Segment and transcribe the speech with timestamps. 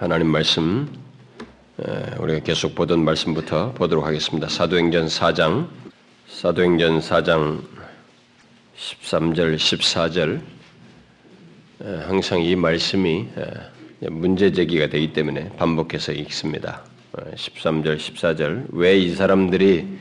[0.00, 0.88] 하나님 말씀
[2.20, 4.48] 우리가 계속 보던 말씀부터 보도록 하겠습니다.
[4.48, 5.66] 사도행전 4장
[6.28, 7.60] 사도행전 4장
[8.76, 10.40] 13절 14절
[12.06, 13.26] 항상 이 말씀이
[14.02, 16.84] 문제 제기가 되기 때문에 반복해서 읽습니다.
[17.34, 19.98] 13절 14절 왜 이 사람들이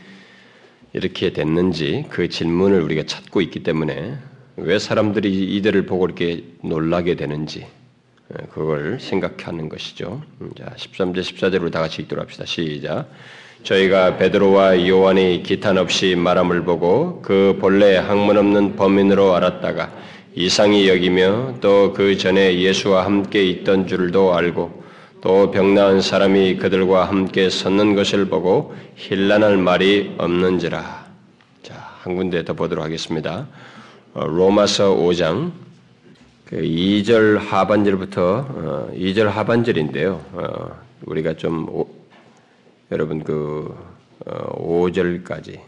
[0.93, 4.15] 이렇게 됐는지 그 질문을 우리가 찾고 있기 때문에
[4.57, 7.86] 왜 사람들이 이들을 보고 이렇게 놀라게 되는지 예,
[8.53, 10.21] 그걸 생각하는 것이죠.
[10.41, 12.45] 음, 자, 13절 14절로 다 같이 읽도록 합시다.
[12.45, 13.09] 시작.
[13.63, 19.91] 저희가 베드로와 요한이 기탄 없이 말함을 보고 그 본래 학문 없는 범인으로 알았다가
[20.35, 24.83] 이상히 여기며 또 그 전에 예수와 함께 있던 줄도 알고
[25.21, 31.07] 또 병나은 사람이 그들과 함께 섰는 것을 보고 힐난할 말이 없는지라.
[31.63, 33.47] 자, 한 군데 더 보도록 하겠습니다.
[34.13, 35.67] 어, 로마서 5장 그
[36.51, 40.25] 2절 하반절부터 2절 어, 하반절인데요.
[40.31, 41.87] 어, 우리가 좀 오,
[42.91, 43.75] 여러분 그
[44.25, 45.59] 5절까지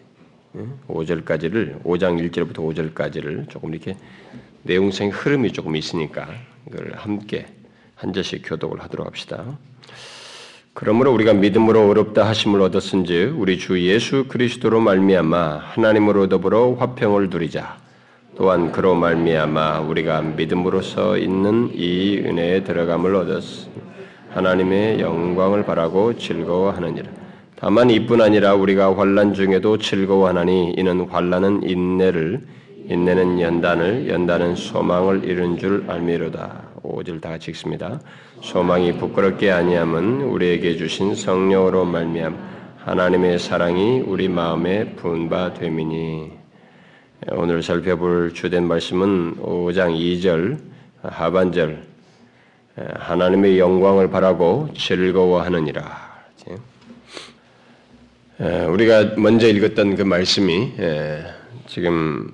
[0.87, 3.95] 5절까지를 5장 1절부터 5절까지를 조금 이렇게
[4.63, 6.27] 내용상 흐름이 조금 있으니까
[6.65, 7.45] 그걸 함께
[7.95, 9.45] 한 절씩 교독을 하도록 합시다.
[10.73, 17.88] 그러므로 우리가 믿음으로 어렵다 하심을 얻었은즉 우리 주 예수 그리스도로 말미암아 하나님으로 더불어 화평을 누리자.
[18.39, 23.67] 또한 그로 말미암아 우리가 믿음으로써 있는 이 은혜에 들어감을 얻었으
[24.29, 27.11] 하나님의 영광을 바라고 즐거워하느니라.
[27.57, 32.41] 다만 이뿐 아니라 우리가 환란 중에도 즐거워하나니 이는 환란은 인내를
[32.87, 36.69] 인내는 연단을 연단은 소망을 이룬 줄 알미로다.
[36.81, 37.99] 5절 다 같이 읽습니다.
[38.39, 42.37] 소망이 부끄럽게 아니함은 우리에게 주신 성령으로 말미암
[42.77, 46.38] 하나님의 사랑이 우리 마음에 분바 됨이니
[47.27, 50.57] 오늘 살펴볼 주된 말씀은 5장 2절
[51.01, 51.83] 하반절
[52.75, 56.09] 하나님의 영광을 바라고 즐거워하느니라.
[58.69, 60.71] 우리가 먼저 읽었던 그 말씀이
[61.67, 62.31] 지금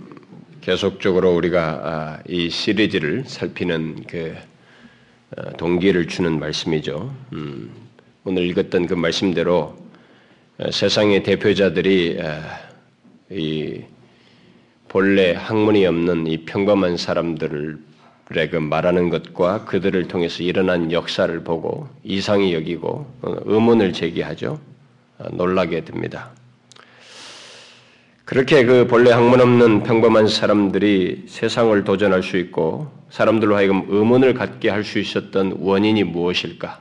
[0.62, 4.36] 계속적으로 우리가 아, 이 시리즈를 살피는 그
[5.36, 7.12] 어, 동기를 주는 말씀이죠.
[7.34, 7.72] 음,
[8.24, 9.76] 오늘 읽었던 그 말씀대로
[10.72, 12.20] 세상의 대표자들이
[13.32, 13.82] 이
[14.96, 17.78] 본래 학문이 없는 이 평범한 사람들을
[18.50, 24.58] 그 말하는 것과 그들을 통해서 일어난 역사를 보고 이상히 여기고 어, 의문을 제기하죠.
[25.18, 26.30] 어, 놀라게 됩니다.
[28.24, 34.70] 그렇게 그 본래 학문 없는 평범한 사람들이 세상을 도전할 수 있고 사람들로 하여금 의문을 갖게
[34.70, 36.80] 할 수 있었던 원인이 무엇일까?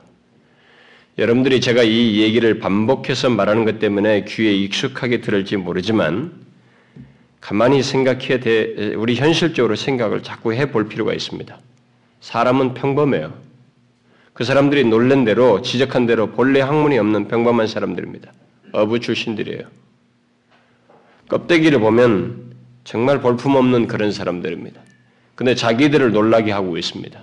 [1.17, 6.44] 여러분들이 제가 이 얘기를 반복해서 말하는 것 때문에 귀에 익숙하게 들을지 모르지만
[7.45, 11.55] 가만히 생각해야 돼, 우리 현실적으로 생각을 자꾸 해 볼 필요가 있습니다.
[12.19, 13.35] 사람은 평범해요.
[14.33, 18.31] 그 사람들이 놀란 대로, 지적한 대로 본래 학문이 없는 평범한 사람들입니다.
[18.71, 19.61] 어부 출신들이에요.
[21.29, 24.81] 껍데기를 보면 정말 볼품없는 그런 사람들입니다.
[25.35, 27.19] 근데 자기들을 놀라게 하고 있습니다.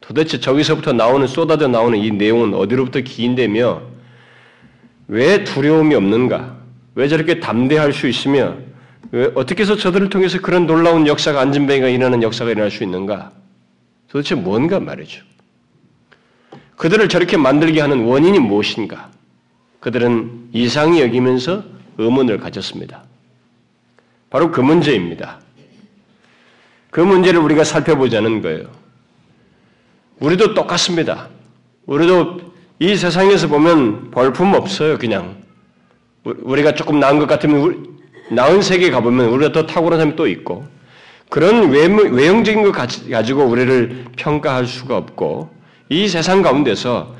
[0.00, 3.80] 도대체 저기서부터 나오는, 쏟아져 나오는 이 내용은 어디로부터 기인되며
[5.06, 6.56] 왜 두려움이 없는가?
[6.96, 8.56] 왜 저렇게 담대할 수 있으며
[9.34, 13.30] 어떻게 해서 저들을 통해서 그런 놀라운 역사가 안진뱅이가 일어나는 역사가 일어날 수 있는가?
[14.08, 15.22] 도대체 뭔가 말이죠.
[16.76, 19.10] 그들을 저렇게 만들게 하는 원인이 무엇인가?
[19.80, 21.62] 그들은 이상히 여기면서
[21.98, 23.02] 의문을 가졌습니다.
[24.30, 25.40] 바로 그 문제입니다.
[26.90, 28.66] 그 문제를 우리가 살펴보자는 거예요.
[30.20, 31.28] 우리도 똑같습니다.
[31.86, 35.36] 우리도 이 세상에서 보면 벌품 없어요, 그냥.
[36.24, 37.91] 우리가 조금 나은 것 같으면
[38.32, 40.66] 나은 세계에 가보면 우리가 더 탁월한 사람이 또 있고
[41.28, 45.50] 그런 외형적인 것 가지고 우리를 평가할 수가 없고
[45.88, 47.14] 이 세상 가운데서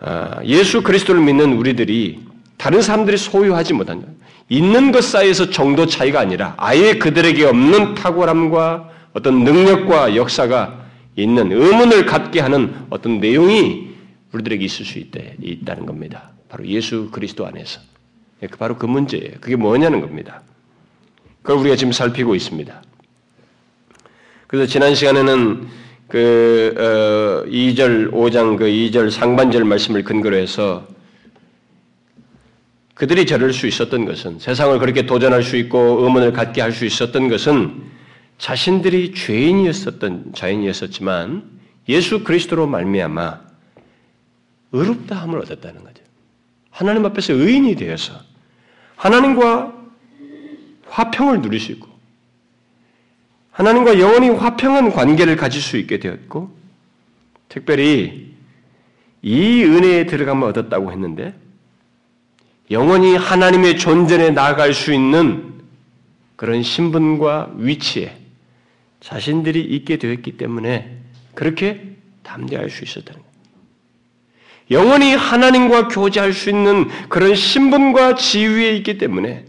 [0.00, 2.20] 아, 예수 그리스도를 믿는 우리들이
[2.56, 4.04] 다른 사람들이 소유하지 못한
[4.48, 10.84] 있는 것 사이에서 정도 차이가 아니라 아예 그들에게 없는 탁월함과 어떤 능력과 역사가
[11.16, 13.94] 있는 의문을 갖게 하는 어떤 내용이
[14.32, 16.30] 우리들에게 있을 수 있대, 있다는 겁니다.
[16.48, 17.80] 바로 예수 그리스도 안에서.
[18.42, 19.32] 예, 그 바로 그 문제예요.
[19.40, 20.42] 그게 뭐냐는 겁니다.
[21.42, 22.82] 그걸 우리가 지금 살피고 있습니다.
[24.46, 25.66] 그래서 지난 시간에는
[26.08, 30.86] 그 어, 2절 5장 그 2절 상반절 말씀을 근거로 해서
[32.94, 37.28] 그들이 저럴 수 있었던 것은 세상을 그렇게 도전할 수 있고 의문을 갖게 할 수 있었던
[37.28, 37.82] 것은
[38.38, 41.42] 자신들이 죄인이었었던 자인이었었지만
[41.88, 43.40] 예수 그리스도로 말미암아
[44.72, 46.03] 의롭다함을 얻었다는 거죠.
[46.74, 48.14] 하나님 앞에서 의인이 되어서
[48.96, 49.72] 하나님과
[50.88, 51.88] 화평을 누릴 수 있고
[53.52, 56.52] 하나님과 영원히 화평한 관계를 가질 수 있게 되었고
[57.48, 58.34] 특별히
[59.22, 61.34] 이 은혜에 들어가면 얻었다고 했는데
[62.72, 65.54] 영원히 하나님의 존전에 나아갈 수 있는
[66.34, 68.18] 그런 신분과 위치에
[68.98, 70.98] 자신들이 있게 되었기 때문에
[71.34, 71.94] 그렇게
[72.24, 73.23] 담대할 수 있었다는.
[74.70, 79.44] 영원히 하나님과 교제할 수 있는 그런 신분과 지위에 있기 때문에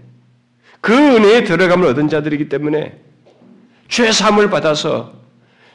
[0.82, 2.94] 그 은혜에 들어감을 얻은 자들이기 때문에
[3.88, 5.14] 죄 사함을 받아서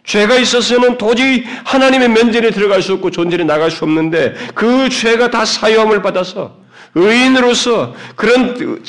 [0.05, 5.45] 죄가 있어서는 도저히 하나님의 면전에 들어갈 수 없고 존재에 나갈 수 없는데 그 죄가 다
[5.45, 6.57] 사유함을 받아서
[6.95, 8.83] 의인으로서 그런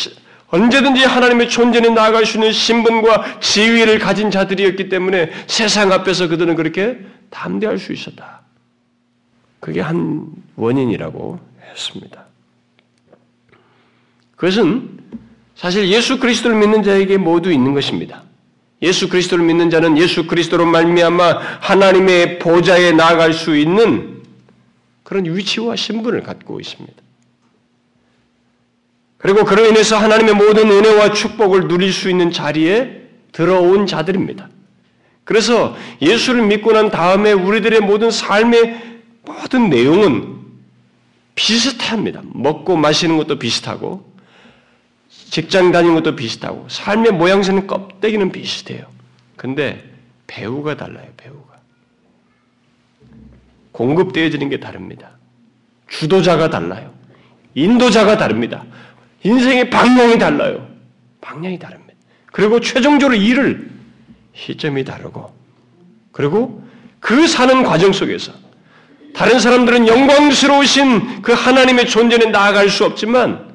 [0.47, 6.97] 언제든지 하나님의 존재에 나아갈 수 있는 신분과 지위를 가진 자들이었기 때문에 세상 앞에서 그들은 그렇게
[7.29, 8.40] 담대할 수 있었다.
[9.61, 10.27] 그게 한
[10.57, 11.39] 원인이라고
[11.71, 12.25] 했습니다.
[14.35, 14.99] 그것은
[15.55, 18.23] 사실 예수 그리스도를 믿는 자에게 모두 있는 것입니다.
[18.81, 24.23] 예수 그리스도를 믿는 자는 예수 그리스도로 말미암아 하나님의 보좌에 나아갈 수 있는
[25.03, 26.95] 그런 위치와 신분을 갖고 있습니다.
[29.19, 34.49] 그리고 그로 인해서 하나님의 모든 은혜와 축복을 누릴 수 있는 자리에 들어온 자들입니다.
[35.23, 38.90] 그래서 예수를 믿고 난 다음에 우리들의 모든 삶의
[39.23, 40.39] 모든 내용은
[41.35, 42.21] 비슷합니다.
[42.33, 44.11] 먹고 마시는 것도 비슷하고,
[45.09, 48.85] 직장 다니는 것도 비슷하고, 삶의 모양새는 껍데기는 비슷해요.
[49.35, 49.83] 근데
[50.27, 51.59] 배우가 달라요, 배우가.
[53.71, 55.11] 공급되어지는 게 다릅니다.
[55.87, 56.93] 주도자가 달라요.
[57.55, 58.65] 인도자가 다릅니다.
[59.23, 60.67] 인생의 방향이 달라요.
[61.21, 61.93] 방향이 다릅니다.
[62.27, 63.69] 그리고 최종적으로 일을
[64.33, 65.33] 시점이 다르고,
[66.11, 66.65] 그리고
[66.99, 68.33] 그 사는 과정 속에서
[69.13, 73.51] 다른 사람들은 영광스러우신 그 하나님의 존재에 나아갈 수 없지만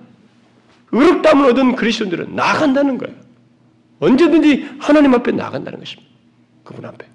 [0.92, 3.14] 의롭담을 얻은 그리스도인들은 나아간다는 거예요.
[4.00, 6.10] 언제든지 하나님 앞에 나아간다는 것입니다.
[6.64, 7.06] 그분 앞에.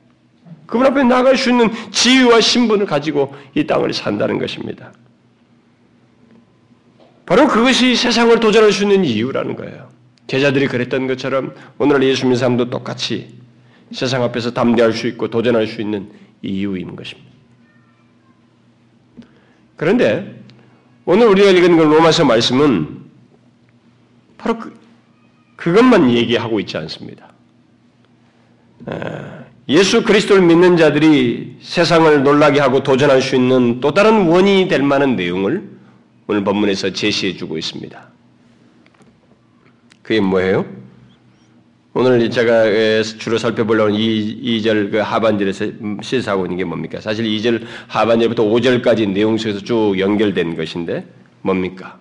[0.65, 4.93] 그분 앞에 나아갈 수 있는 지위와 신분을 가지고 이 땅을 산다는 것입니다.
[7.25, 9.89] 바로 그것이 세상을 도전할 수 있는 이유라는 거예요.
[10.27, 13.35] 제자들이 그랬던 것처럼 오늘 예수 믿는 사람도 똑같이
[13.91, 16.09] 세상 앞에서 담대할 수 있고 도전할 수 있는
[16.41, 17.30] 이유인 것입니다.
[19.81, 20.39] 그런데
[21.05, 22.99] 오늘 우리가 읽은 그 로마서 말씀은
[24.37, 24.79] 바로 그,
[25.55, 27.33] 그것만 얘기하고 있지 않습니다.
[29.67, 35.15] 예수 그리스도를 믿는 자들이 세상을 놀라게 하고 도전할 수 있는 또 다른 원인이 될 만한
[35.15, 35.67] 내용을
[36.27, 38.07] 오늘 본문에서 제시해 주고 있습니다.
[40.03, 40.63] 그게 뭐예요?
[41.93, 45.65] 오늘 제가 주로 살펴보려고 이 2절 그 하반절에서
[46.01, 47.01] 시사하고 있는 게 뭡니까?
[47.01, 51.05] 사실 2절 하반절부터 5절까지 내용 속에서 쭉 연결된 것인데
[51.41, 51.99] 뭡니까?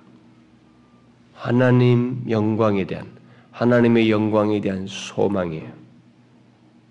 [1.34, 3.06] 하나님 영광에 대한
[3.50, 5.72] 하나님의 영광에 대한 소망이에요.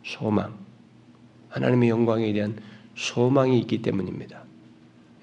[0.03, 0.53] 소망.
[1.49, 2.57] 하나님의 영광에 대한
[2.95, 4.43] 소망이 있기 때문입니다.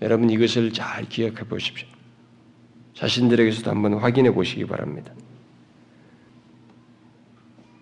[0.01, 1.87] 여러분 이것을 잘 기억해 보십시오.
[2.95, 5.13] 자신들에게서도 한번 확인해 보시기 바랍니다.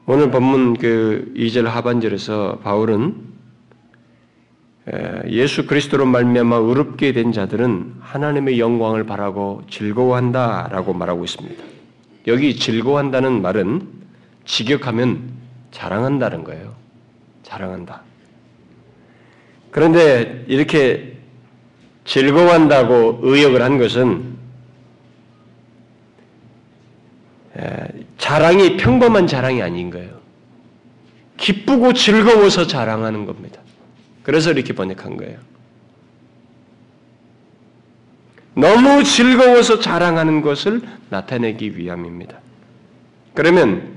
[0.07, 3.15] 오늘 본문 그 2절 하반절에서 바울은
[5.29, 11.65] 예수 그리스도로 말미암아 의롭게 된 자들은 하나님의 영광을 바라고 즐거워한다라고 말하고 있습니다.
[12.27, 13.89] 여기 즐거워한다는 말은
[14.45, 15.31] 직역하면
[15.71, 16.75] 자랑한다는 거예요.
[17.43, 18.03] 자랑한다.
[19.71, 21.17] 그런데 이렇게
[22.05, 24.35] 즐거워한다고 의역을 한 것은
[28.25, 30.09] 자랑이 평범한 자랑이 아닌 거예요.
[31.37, 33.61] 기쁘고 즐거워서 자랑하는 겁니다.
[34.23, 35.37] 그래서 이렇게 번역한 거예요.
[38.55, 42.39] 너무 즐거워서 자랑하는 것을 나타내기 위함입니다.
[43.35, 43.93] 그러면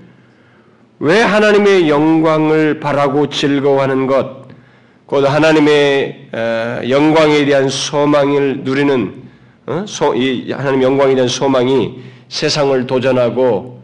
[0.99, 4.45] 왜 하나님의 영광을 바라고 즐거워하는 것,
[5.05, 6.31] 곧 하나님의
[6.89, 9.23] 영광에 대한 소망을 누리는
[9.67, 9.85] 어?
[10.51, 13.77] 하나님 영광에 대한 소망이 세상을 도전하고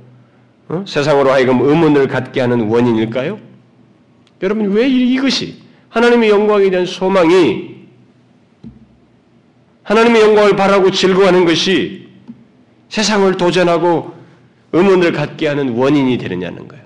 [0.73, 0.83] 어?
[0.87, 3.39] 세상으로 하여금 의문을 갖게 하는 원인일까요?
[4.41, 7.73] 여러분 왜 이것이 하나님의 영광에 대한 소망이
[9.83, 12.09] 하나님의 영광을 바라고 즐거워하는 것이
[12.89, 14.13] 세상을 도전하고
[14.71, 16.83] 의문을 갖게 하는 원인이 되느냐는 거예요.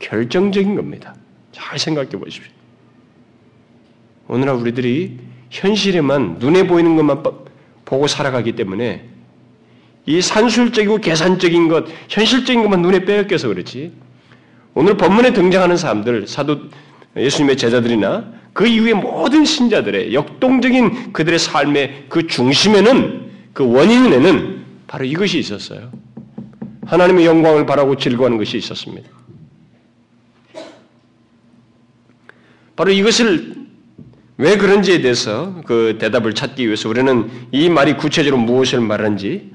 [0.00, 1.14] 결정적인 겁니다.
[1.52, 2.52] 잘 생각해 보십시오.
[4.26, 5.18] 오늘날 우리들이
[5.50, 7.22] 현실에만 눈에 보이는 것만
[7.84, 9.13] 보고 살아가기 때문에
[10.06, 13.92] 이 산술적이고 계산적인 것, 현실적인 것만 눈에 빼앗겨서 그렇지.
[14.74, 16.58] 오늘 본문에 등장하는 사람들, 사도
[17.16, 25.38] 예수님의 제자들이나 그 이후의 모든 신자들의 역동적인 그들의 삶의 그 중심에는 그 원인에는 바로 이것이
[25.38, 25.90] 있었어요.
[26.86, 29.08] 하나님의 영광을 바라고 즐거워하는 것이 있었습니다.
[32.76, 33.54] 바로 이것을
[34.36, 39.53] 왜 그런지에 대해서 그 대답을 찾기 위해서 우리는 이 말이 구체적으로 무엇을 말하는지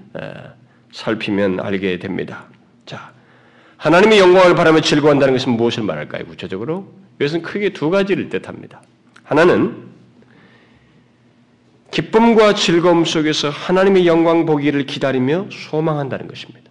[0.91, 2.45] 살피면 알게 됩니다.
[2.85, 3.11] 자,
[3.77, 6.25] 하나님의 영광을 바라며 즐거워한다는 것은 무엇을 말할까요?
[6.25, 8.81] 구체적으로 이것은 크게 두 가지를 뜻합니다.
[9.23, 9.89] 하나는
[11.91, 16.69] 기쁨과 즐거움 속에서 하나님의 영광 보기를 기다리며 소망한다는 것입니다.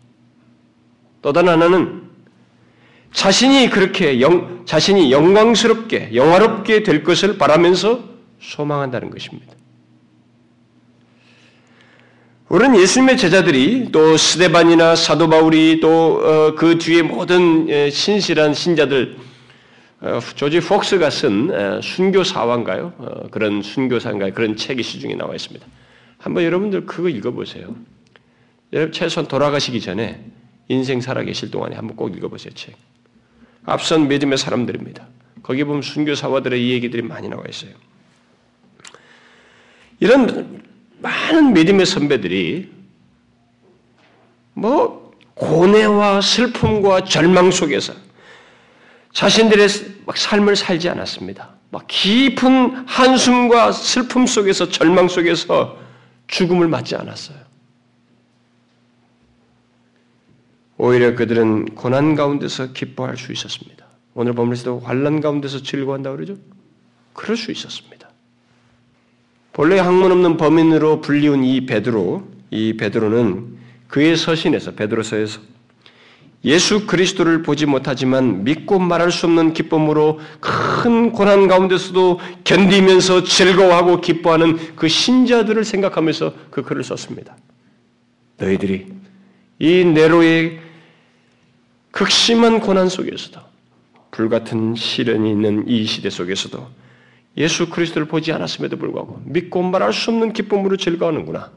[1.23, 2.09] 또 다른 하나는
[3.13, 8.05] 자신이 그렇게 영, 자신이 영광스럽게, 영화롭게 될 것을 바라면서
[8.41, 9.58] 소망한다는 것입니다.
[12.49, 19.19] 우리는 예수님의 제자들이 또 스데반이나 사도 바울이 또그 어, 뒤에 모든 예, 신실한 신자들
[20.01, 22.95] 어, 조지 폭스가 쓴 순교 사화인가요?
[22.97, 24.33] 어, 그런 순교사인가요?
[24.33, 25.67] 그런 책이 시중에 나와 있습니다.
[26.17, 27.77] 한번 여러분들 그거 읽어보세요.
[28.73, 30.25] 여러분 최소한 돌아가시기 전에
[30.69, 32.75] 인생 살아계실 동안에 한번 꼭 읽어보세요 책.
[33.67, 35.07] 앞선 믿음의 사람들입니다.
[35.43, 37.73] 거기 보면 순교사화들의 이 얘기들이 많이 나와 있어요.
[40.01, 40.67] 이런
[41.01, 42.73] 많은 믿음의 선배들이
[44.55, 47.95] 뭐 고뇌와 슬픔과 절망 속에서
[49.13, 49.69] 자신들의
[50.15, 51.51] 삶을 살지 않았습니다.
[51.71, 55.79] 막 깊은 한숨과 슬픔 속에서 절망 속에서
[56.27, 57.39] 죽음을 맞지 않았어요.
[60.77, 63.85] 오히려 그들은 고난 가운데서 기뻐할 수 있었습니다.
[64.15, 66.37] 오늘 본문에서도 환란 가운데서 즐거워한다 그러죠?
[67.13, 67.98] 그럴 수 있었습니다.
[69.59, 72.23] 본래 학문 없는 범인으로 불리운 이 베드로,
[72.53, 75.41] 이 베드로는 그의 서신에서 베드로서에서
[76.45, 84.77] 예수 그리스도를 보지 못하지만 믿고 말할 수 없는 기쁨으로 큰 고난 가운데서도 견디면서 즐거워하고 기뻐하는
[84.77, 87.37] 그 신자들을 생각하면서 그 글을 썼습니다.
[88.37, 88.87] 너희들이
[89.59, 90.61] 이 네로의
[91.91, 93.41] 극심한 고난 속에서도
[94.13, 96.88] 불같은 시련이 있는 이 시대 속에서도
[97.39, 101.53] 예수 그리스도를 보지 않았음에도 불구하고 믿고 말할 수 없는 기쁨으로 즐거워하는구나.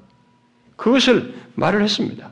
[0.76, 2.32] 그것을 말을 했습니다.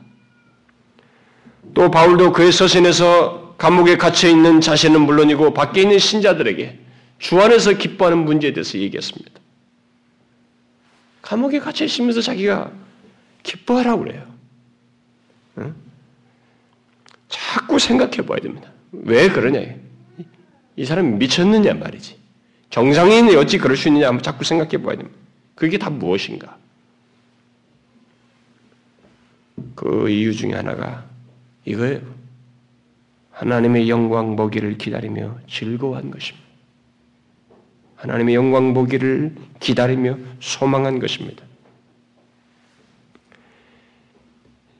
[1.74, 6.78] 또 바울도 그의 서신에서 감옥에 갇혀 있는 자신은 물론이고 밖에 있는 신자들에게
[7.18, 9.32] 주 안에서 기뻐하는 문제에 대해서 얘기했습니다.
[11.20, 12.72] 감옥에 갇혀 있으면서 자기가
[13.42, 14.26] 기뻐하라고 그래요.
[15.58, 15.74] 응?
[17.28, 18.70] 자꾸 생각해 봐야 됩니다.
[18.92, 19.60] 왜 그러냐?
[20.76, 22.19] 이 사람이 미쳤느냐 말이지.
[22.70, 25.18] 정상인이 어찌 그럴 수 있느냐 한번 자꾸 생각해 봐야 됩니다.
[25.54, 26.56] 그게 다 무엇인가?
[29.74, 31.04] 그 이유 중에 하나가
[31.64, 32.00] 이거예요.
[33.32, 36.46] 하나님의 영광 보기를 기다리며 즐거워한 것입니다.
[37.96, 41.44] 하나님의 영광 보기를 기다리며 소망한 것입니다.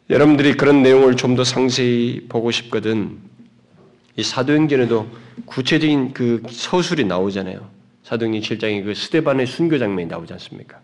[0.09, 3.19] 여러분들이 그런 내용을 좀 더 상세히 보고 싶거든
[4.17, 5.09] 이 사도행전에도
[5.47, 7.80] 구체적인 그 서술이 나오잖아요.
[8.11, 10.81] 사도행전 7장에 그 스테반의 순교 장면이 나오지 않습니까?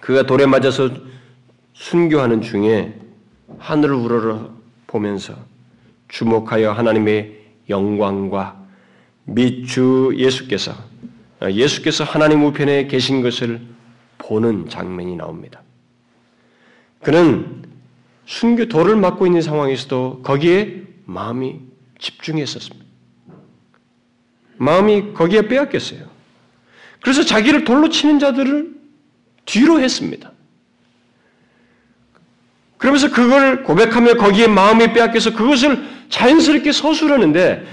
[0.00, 0.90] 그가 돌에 맞아서
[1.72, 2.94] 순교하는 중에
[3.58, 4.50] 하늘을 우러러
[4.86, 5.34] 보면서
[6.06, 7.36] 주목하여 하나님의
[7.68, 8.64] 영광과
[9.24, 10.72] 및 주 예수께서
[11.42, 13.60] 예수께서 하나님 우편에 계신 것을
[14.18, 15.62] 보는 장면이 나옵니다.
[17.02, 17.64] 그는
[18.26, 21.58] 순교 돌을 맞고 있는 상황에서도 거기에 마음이
[21.98, 22.89] 집중했었습니다.
[24.60, 26.00] 마음이 거기에 빼앗겼어요.
[27.00, 28.74] 그래서 자기를 돌로 치는 자들을
[29.46, 30.30] 뒤로 했습니다.
[32.76, 37.66] 그러면서 그걸 고백하며 거기에 마음이 빼앗겨서 그것을 자연스럽게 서술하는데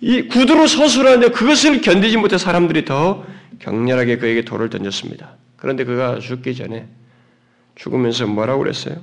[0.00, 3.26] 이 구두로 서술하는데 그것을 견디지 못해 사람들이 더
[3.58, 5.36] 격렬하게 그에게 돌을 던졌습니다.
[5.56, 6.86] 그런데 그가 죽기 전에
[7.74, 9.02] 죽으면서 뭐라고 그랬어요?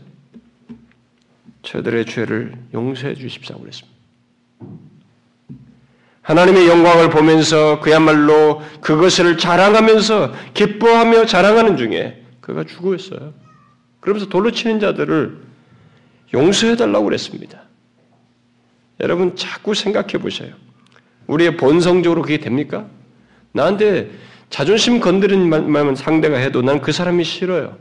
[1.64, 3.99] 저들의 죄를 용서해 주십사고 그랬습니다.
[6.30, 13.34] 하나님의 영광을 보면서 그야말로 그것을 자랑하면서 기뻐하며 자랑하는 중에 그가 죽었어요.
[14.00, 15.40] 그러면서 돌로 치는 자들을
[16.32, 17.64] 용서해 달라고 그랬습니다.
[19.00, 20.54] 여러분 자꾸 생각해 보세요.
[21.26, 22.86] 우리의 본성적으로 그게 됩니까?
[23.52, 24.12] 나한테
[24.52, 27.76] 자존심 건드린 말만 상대가 해도 난 그 사람이 싫어요.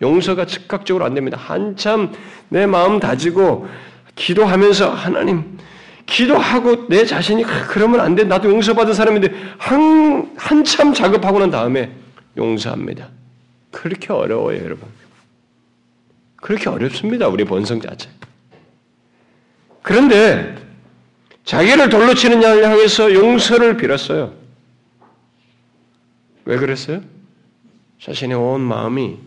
[0.00, 1.36] 용서가 즉각적으로 안 됩니다.
[1.38, 2.10] 한참
[2.48, 3.68] 내 마음 다지고
[4.14, 5.58] 기도하면서 하나님
[6.08, 8.24] 기도하고 내 자신이 그러면 안 돼.
[8.24, 11.92] 나도 용서받은 사람인데 한, 한참 작업하고 난 다음에
[12.36, 13.10] 용서합니다.
[13.70, 14.88] 그렇게 어려워요, 여러분.
[16.36, 17.28] 그렇게 어렵습니다.
[17.28, 18.08] 우리 본성 자체.
[19.82, 20.56] 그런데
[21.44, 24.32] 자기를 돌로 치는 자를 향해서 용서를 빌었어요.
[26.46, 27.02] 왜 그랬어요?
[28.00, 29.18] 자신의 온 마음이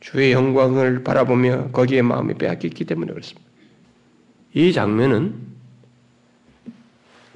[0.00, 3.48] 주의 영광을 바라보며 거기에 마음이 빼앗겼기 때문에 그렇습니다.
[4.52, 5.50] 이 장면은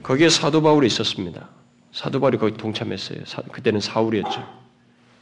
[0.05, 1.49] 거기에 사도 바울이 있었습니다.
[1.91, 3.21] 사도 바울이 거기 동참했어요.
[3.51, 4.47] 그때는 사울이었죠.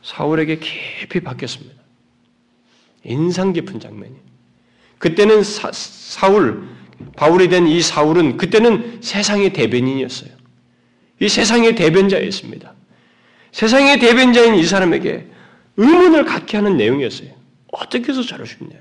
[0.02, 1.80] 사울에게 깊이 바뀌었습니다.
[3.04, 4.14] 인상 깊은 장면이.
[4.98, 6.68] 그때는 사, 사울,
[7.16, 10.30] 바울이 된 이 사울은 그때는 세상의 대변인이었어요.
[11.20, 12.74] 이 세상의 대변자였습니다.
[13.52, 15.28] 세상의 대변자인 이 사람에게
[15.76, 17.30] 의문을 갖게 하는 내용이었어요.
[17.72, 18.76] 어떻게 해서 저럴 수 있냐.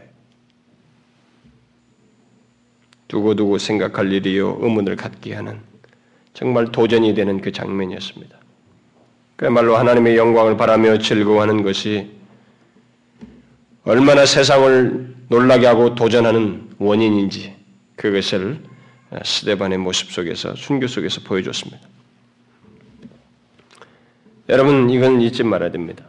[3.07, 5.59] 두고두고 생각할 일이요, 의문을 갖게 하는
[6.33, 8.37] 정말 도전이 되는 그 장면이었습니다.
[9.35, 12.11] 그야말로 하나님의 영광을 바라며 즐거워하는 것이
[13.83, 17.55] 얼마나 세상을 놀라게 하고 도전하는 원인인지
[17.95, 18.59] 그것을
[19.23, 21.81] 스데반의 모습 속에서 순교 속에서 보여줬습니다.
[24.49, 26.05] 여러분 이건 잊지 말아야 됩니다.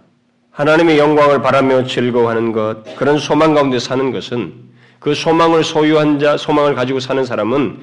[0.51, 4.53] 하나님의 영광을 바라며 즐거워하는 것, 그런 소망 가운데 사는 것은
[4.99, 7.81] 그 소망을 소유한 자, 소망을 가지고 사는 사람은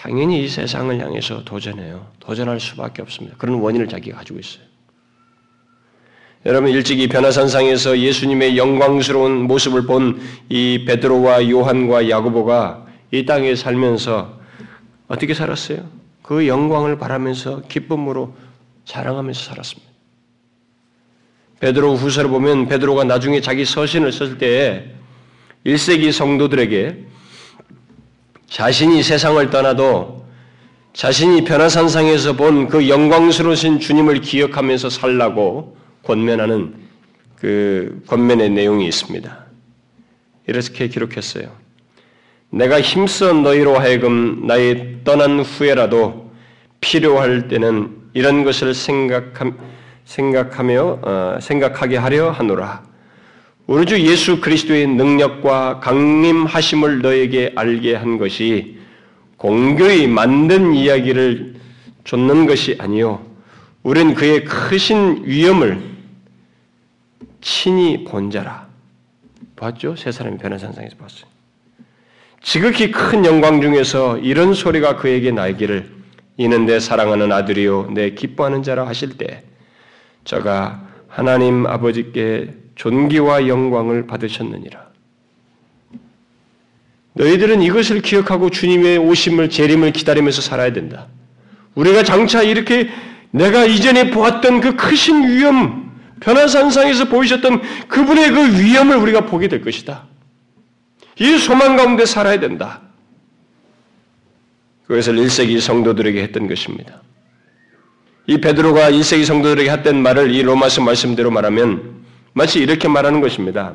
[0.00, 2.06] 당연히 이 세상을 향해서 도전해요.
[2.20, 3.36] 도전할 수밖에 없습니다.
[3.36, 4.64] 그런 원인을 자기가 가지고 있어요.
[6.46, 14.40] 여러분 일찍이 변화산상에서 예수님의 영광스러운 모습을 본 이 베드로와 요한과 야고보가 이 땅에 살면서
[15.06, 15.86] 어떻게 살았어요?
[16.22, 18.34] 그 영광을 바라면서 기쁨으로
[18.86, 19.90] 자랑하면서 살았습니다.
[21.60, 24.90] 베드로 후서를 보면 베드로가 나중에 자기 서신을 쓸 때에
[25.66, 27.04] 1세기 성도들에게
[28.50, 30.26] 자신이 세상을 떠나도
[30.92, 36.74] 자신이 변화산상에서 본 그 영광스러우신 주님을 기억하면서 살라고 권면하는
[37.36, 39.46] 그 권면의 내용이 있습니다.
[40.48, 41.48] 이렇게 기록했어요.
[42.50, 46.32] 내가 힘써 너희로 하여금 나의 떠난 후에라도
[46.80, 49.52] 필요할 때는 이런 것을 생각하,
[50.04, 52.82] 생각하며 어, 생각하게 하려 하노라.
[53.70, 58.80] 우리 주 예수 그리스도의 능력과 강림하심을 너에게 알게 한 것이
[59.36, 61.54] 공교히 만든 이야기를
[62.02, 63.24] 줬는 것이 아니요.
[63.84, 65.80] 우린 그의 크신 위엄을
[67.40, 68.66] 친히 본 자라.
[69.54, 69.94] 봤죠?
[69.94, 71.30] 세 사람이 변화산상에서 봤어요.
[72.42, 75.88] 지극히 큰 영광 중에서 이런 소리가 그에게 나기를
[76.38, 79.44] 이는 내 사랑하는 아들이요 내 기뻐하는 자라 하실 때
[80.24, 84.90] 저가 하나님 아버지께 존귀와 영광을 받으셨느니라.
[87.14, 91.06] 너희들은 이것을 기억하고 주님의 오심을 재림을 기다리면서 살아야 된다.
[91.74, 92.88] 우리가 장차 이렇게
[93.30, 100.06] 내가 이전에 보았던 그 크신 위엄, 변화산상에서 보이셨던 그분의 그 위엄을 우리가 보게 될 것이다.
[101.18, 102.80] 이 소망 가운데 살아야 된다.
[104.86, 107.02] 그것을 1세기 성도들에게 했던 것입니다.
[108.26, 111.99] 이 베드로가 1세기 성도들에게 했던 말을 이 로마서 말씀대로 말하면
[112.32, 113.74] 마치 이렇게 말하는 것입니다.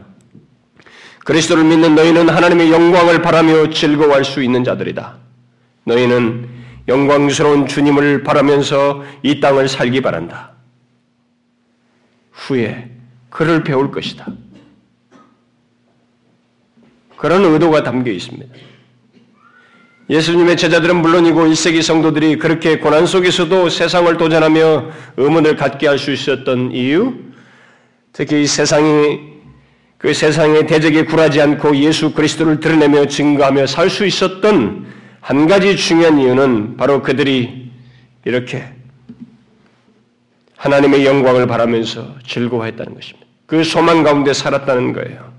[1.26, 5.18] 그리스도를 믿는 너희는 하나님의 영광을 바라며 즐거워할 수 있는 자들이다.
[5.86, 6.50] 너희는
[6.88, 10.52] 영광스러운 주님을 바라면서 이 땅을 살기 바란다.
[12.32, 12.92] 후에
[13.30, 14.28] 그를 배울 것이다.
[17.18, 18.54] 그런 의도가 담겨 있습니다.
[20.10, 26.72] 예수님의 제자들은 물론이고 1세기 성도들이 그렇게 고난 속에서도 세상을 도전하며 의문을 갖게 할 수 있었던
[26.72, 27.16] 이유,
[28.16, 29.20] 특히 이 세상이
[29.98, 34.86] 그 세상의 대적에 굴하지 않고 예수 그리스도를 드러내며 증거하며 살 수 있었던
[35.20, 37.72] 한 가지 중요한 이유는 바로 그들이
[38.24, 38.64] 이렇게
[40.56, 43.28] 하나님의 영광을 바라면서 즐거워했다는 것입니다.
[43.48, 45.34] 그 소망 가운데 살았다는 거예요.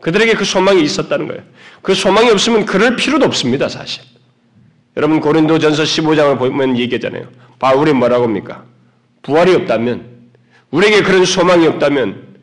[0.00, 1.42] 그들에게 그 소망이 있었다는 거예요.
[1.82, 4.04] 그 소망이 없으면 그럴 필요도 없습니다, 사실.
[4.96, 7.26] 여러분 고린도전서 15장을 보면 얘기하잖아요.
[7.58, 8.64] 바울이 뭐라고 합니까?
[9.22, 10.17] 부활이 없다면
[10.70, 12.38] 우리에게 그런 소망이 없다면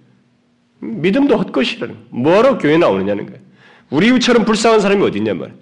[0.79, 3.39] 믿음도 헛것이라는 뭐하러 교회 나오느냐는 거예요.
[3.89, 5.53] 우리처럼 불쌍한 사람이 어디 있냐 말.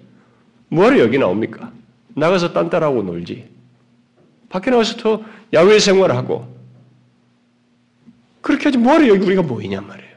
[0.68, 1.72] 뭐하러 여기 나옵니까?
[2.14, 3.48] 나가서 딴따라하고 놀지.
[4.48, 5.22] 밖에 나가서 더
[5.52, 6.52] 야외 생활하고
[8.40, 10.14] 그렇게 하지 뭐하러 여기 우리가 모이냐 말이에요.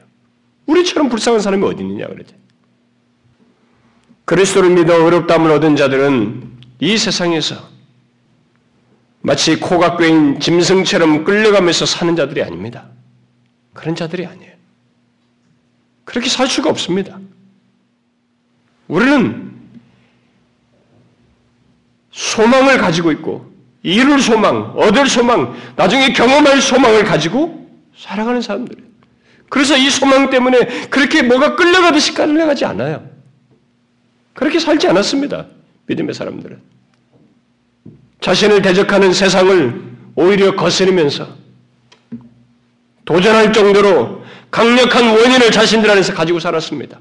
[0.66, 2.34] 우리처럼 불쌍한 사람이 어디 있느냐 그러지.
[4.24, 7.56] 그리스도를 믿어 어렵담을 얻은 자들은 이 세상에서
[9.20, 12.86] 마치 코가 꿰인 짐승처럼 끌려가면서 사는 자들이 아닙니다.
[13.72, 14.52] 그런 자들이 아니에요.
[16.04, 17.18] 그렇게 살 수가 없습니다.
[18.86, 19.52] 우리는
[22.10, 23.52] 소망을 가지고 있고,
[23.82, 28.88] 이룰 소망, 얻을 소망, 나중에 경험할 소망을 가지고 살아가는 사람들이에요.
[29.50, 33.08] 그래서 이 소망 때문에 그렇게 뭐가 끌려가듯이 끌려가지 않아요.
[34.34, 35.46] 그렇게 살지 않았습니다.
[35.86, 36.60] 믿음의 사람들은.
[38.20, 39.82] 자신을 대적하는 세상을
[40.14, 41.28] 오히려 거스르면서
[43.04, 47.00] 도전할 정도로 강력한 원인을 자신들 안에서 가지고 살았습니다.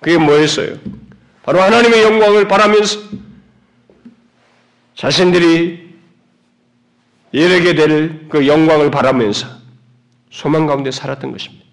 [0.00, 0.76] 그게 뭐였어요?
[1.42, 3.00] 바로 하나님의 영광을 바라면서
[4.94, 5.88] 자신들이
[7.32, 9.46] 이르게 될 그 영광을 바라면서
[10.30, 11.64] 소망 가운데 살았던 것입니다.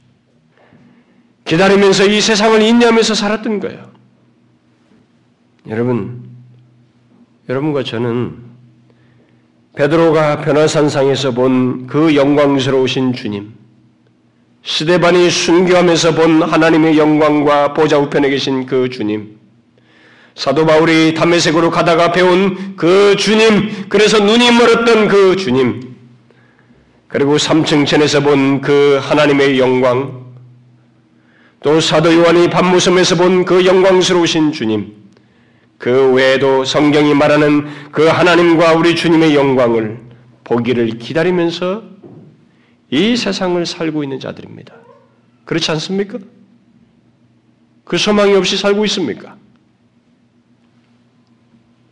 [1.44, 3.92] 기다리면서 이 세상을 인내하면서 살았던 거예요.
[5.68, 6.24] 여러분,
[7.50, 8.45] 여러분과 저는
[9.76, 13.54] 베드로가 변화산상에서 본 그 영광스러우신 주님,
[14.64, 19.38] 스데반이 순교하면서 본 하나님의 영광과 보좌 우편에 계신 그 주님,
[20.34, 25.96] 사도 바울이 담메색으로 가다가 배운 그 주님, 그래서 눈이 멀었던 그 주님,
[27.08, 30.26] 그리고 삼층천에서 본 그 하나님의 영광,
[31.62, 34.94] 또 사도 요한이 밤무섬에서 본 그 영광스러우신 주님,
[35.78, 40.00] 그 외에도 성경이 말하는 그 하나님과 우리 주님의 영광을
[40.44, 41.84] 보기를 기다리면서
[42.92, 44.74] 이 세상을 살고 있는 자들입니다.
[45.44, 46.20] 그렇지 않습니까?
[47.84, 49.38] 그 소망이 없이 살고 있습니까?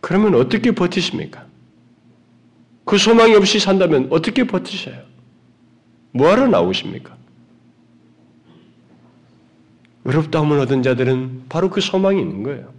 [0.02, 1.46] 그러면 어떻게 버티십니까?
[2.86, 5.02] 그 소망이 없이 산다면 어떻게 버티셔요?
[6.12, 7.16] 뭐하러 나오십니까?
[10.06, 12.74] 의롭다움을 얻은 자들은 바로 그 소망이 있는 거예요.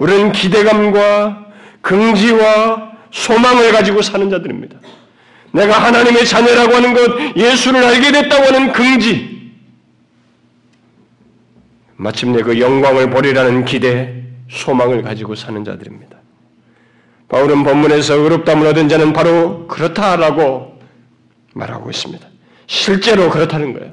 [0.00, 1.46] 우리는 기대감과
[1.82, 4.80] 긍지와 소망을 가지고 사는 자들입니다.
[5.52, 9.52] 내가 하나님의 자녀라고 하는 것, 예수를 알게 됐다고 하는 긍지,
[11.96, 16.16] 마침내 그 영광을 보리라는 기대, 소망을 가지고 사는 자들입니다.
[17.28, 20.80] 바울은 본문에서 의롭담을 얻은 자는 바로 그렇다라고
[21.54, 22.26] 말하고 있습니다.
[22.66, 23.92] 실제로 그렇다는 거예요.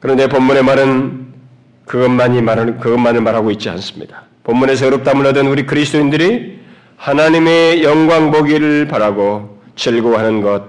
[0.00, 1.25] 그런데 본문의 말은
[1.86, 4.24] 그것만이 말하는 그것만을 말하고 있지 않습니다.
[4.44, 6.58] 본문에서 의롭담을 얻은 우리 그리스도인들이
[6.96, 10.64] 하나님의 영광 보기를 바라고 즐거워하는 것,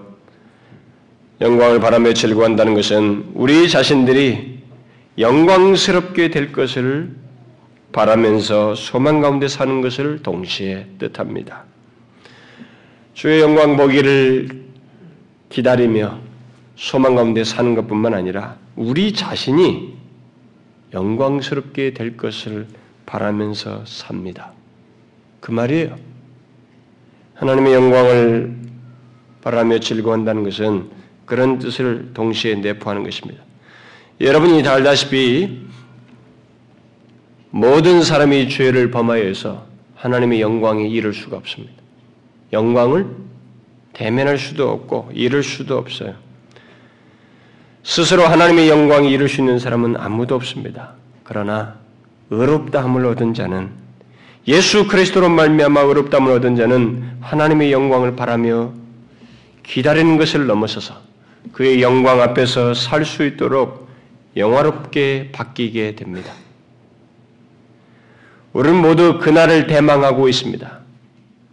[1.42, 4.60] 영광을 바라며 즐거워한다는 것은 우리 자신들이
[5.18, 7.12] 영광스럽게 될 것을
[7.92, 11.64] 바라면서 소망 가운데 사는 것을 동시에 뜻합니다.
[13.14, 14.66] 주의 영광 보기를
[15.50, 16.20] 기다리며
[16.76, 19.97] 소망 가운데 사는 것뿐만 아니라 우리 자신이
[20.94, 22.68] 영광스럽게 될 것을
[23.06, 24.52] 바라면서 삽니다.
[25.40, 25.96] 그 말이에요.
[27.36, 28.56] 하나님의 영광을
[29.42, 30.90] 바라며 즐거워한다는 것은
[31.26, 33.44] 그런 뜻을 동시에 내포하는 것입니다.
[34.20, 35.68] 여러분이 다 알다시피
[37.52, 41.76] 모든 사람이 죄를 범하여서 하나님의 영광에 이를 수가 없습니다.
[42.54, 43.08] 영광을
[43.94, 46.16] 대면할 수도 없고 이룰 수도 없어요.
[47.88, 50.92] 스스로 하나님의 영광에 이룰 수 있는 사람은 아무도 없습니다.
[51.24, 51.76] 그러나
[52.30, 53.70] 의롭다함을 얻은 자는
[54.46, 58.74] 예수 그리스도로 말미암아 의롭다함을 얻은 자는 하나님의 영광을 바라며
[59.64, 60.96] 기다리는 것을 넘어서서
[61.54, 63.88] 그의 영광 앞에서 살 수 있도록
[64.36, 66.34] 영화롭게 바뀌게 됩니다.
[68.52, 70.80] 우리는 모두 그날을 대망하고 있습니다.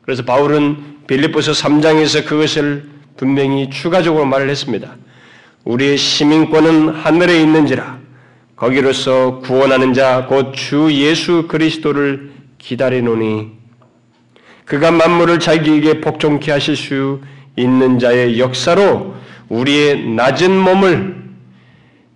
[0.02, 4.96] 그래서 바울은 빌립보서 3장에서 그것을 분명히 추가적으로 말을 했습니다.
[5.64, 7.98] 우리의 시민권은 하늘에 있는지라
[8.56, 13.52] 거기로서 구원하는 자 곧 주 예수 그리스도를 기다리노니
[14.64, 17.20] 그가 만물을 자기에게 복종케 하실 수
[17.56, 19.14] 있는 자의 역사로
[19.48, 21.24] 우리의 낮은 몸을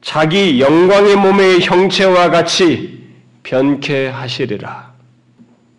[0.01, 3.07] 자기 영광의 몸의 형체와 같이
[3.43, 4.95] 변케 하시리라.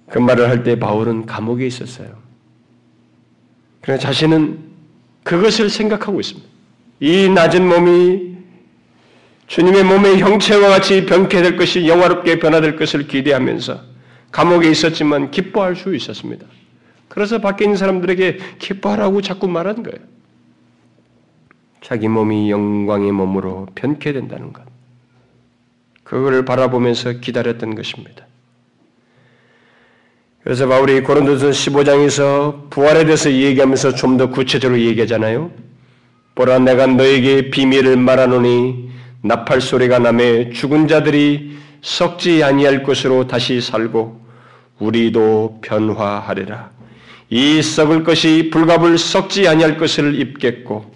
[0.10, 2.10] 그 말을 할 때 바울은 감옥에 있었어요.
[3.82, 4.60] 그러나 자신은
[5.24, 6.49] 그것을 생각하고 있습니다.
[7.00, 8.38] 이 낮은 몸이
[9.48, 13.82] 주님의 몸의 형체와 같이 변케 될 것이 영화롭게 변화될 것을 기대하면서
[14.32, 16.46] 감옥에 있었지만 기뻐할 수 있었습니다.
[17.08, 19.98] 그래서 밖에 있는 사람들에게 기뻐하라고 자꾸 말하는 거예요.
[21.82, 24.64] 자기 몸이 영광의 몸으로 변케 된다는 것.
[26.04, 28.28] 그거를 바라보면서 기다렸던 것입니다.
[30.44, 35.52] 그래서 바울이 고린도서 15장에서 부활에 대해서 얘기하면서 좀 더 구체적으로 얘기하잖아요.
[36.40, 38.90] 보라 내가 너에게 비밀을 말하노니
[39.24, 44.22] 나팔 소리가 남에 죽은 자들이 썩지 아니할 것으로 다시 살고
[44.80, 46.72] 우리도 변화하리라.
[47.30, 50.90] 이 썩을 것이 불갑을 썩지 아니할 것을 입겠고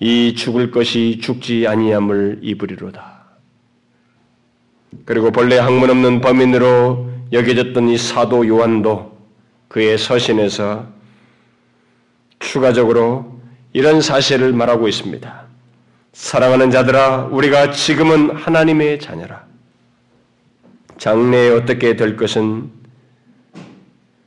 [0.00, 3.22] 이 죽을 것이 죽지 아니함을 입으리로다.
[5.04, 9.16] 그리고 본래 학문 없는 범인으로 여겨졌던 이 사도 요한도
[9.68, 10.88] 그의 서신에서
[12.40, 13.31] 추가적으로
[13.72, 15.42] 이런 사실을 말하고 있습니다.
[16.12, 19.46] 사랑하는 자들아, 우리가 지금은 하나님의 자녀라.
[20.98, 22.70] 장래에 어떻게 될 것은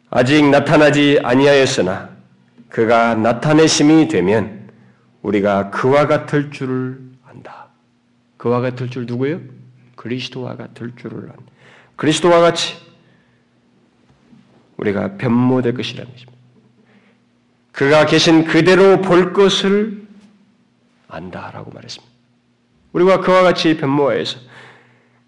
[0.09, 2.09] 아직 나타나지 아니하였으나
[2.69, 4.69] 그가 나타내심이 되면
[5.21, 7.67] 우리가 그와 같을 줄을 안다.
[8.37, 9.39] 그와 같을 줄 누구예요?
[9.95, 11.43] 그리스도와 같을 줄을 안다.
[11.95, 12.75] 그리스도와 같이
[14.77, 16.34] 우리가 변모될 것이라는 것입니다.
[17.75, 20.07] 그가 계신 그대로 볼 것을
[21.09, 22.13] 안다라고 말했습니다.
[22.93, 24.39] 우리가 그와 같이 변모하여서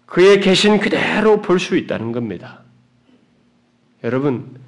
[0.06, 2.62] 그의 계신 그대로 볼 수 있다는 겁니다.
[4.02, 4.58] 여러분,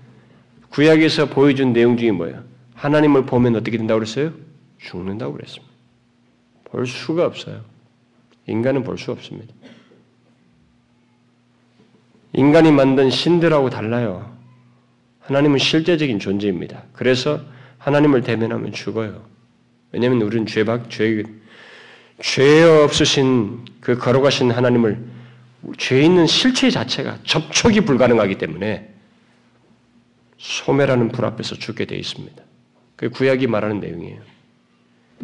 [0.69, 2.45] 구약에서 보여준 내용 중에 뭐예요?
[2.75, 4.33] 하나님을 보면 어떻게 된다고 그랬어요?
[4.79, 5.73] 죽는다고 그랬습니다.
[6.64, 7.62] 볼 수가 없어요.
[8.47, 9.55] 인간은 볼 수 없습니다.
[12.35, 14.37] 인간이 만든 신들하고 달라요.
[15.21, 16.85] 하나님은 실제적인 존재입니다.
[16.93, 17.40] 그래서
[17.81, 19.25] 하나님을 대면하면 죽어요.
[19.93, 21.25] 왜냐하면 우리는 죄박 죄,
[22.21, 25.03] 죄 없으신 그 걸어가신 하나님을
[25.79, 28.95] 죄 있는 실체 자체가 접촉이 불가능하기 때문에
[30.37, 32.43] 소매라는 불 앞에서 죽게 되어 있습니다.
[32.97, 34.21] 그 구약이 말하는 내용이에요.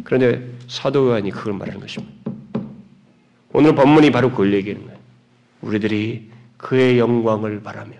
[0.03, 2.31] 그런데 사도 요한이 그걸 말하는 것입니다.
[3.53, 4.99] 오늘 본문이 바로 그걸 얘기하는 거예요.
[5.61, 7.93] 우리들이 그의 영광을 바라며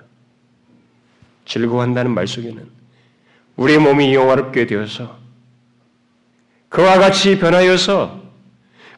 [1.46, 2.77] 즐거워한다는 말 속에는
[3.58, 5.18] 우리의 몸이 영화롭게 되어서
[6.70, 8.22] 그와 같이 변하여서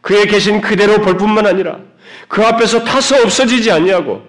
[0.02, 1.80] 그에 계신 그대로 볼 뿐만 아니라
[2.28, 4.24] 그 앞에서 타서 없어지지 않냐고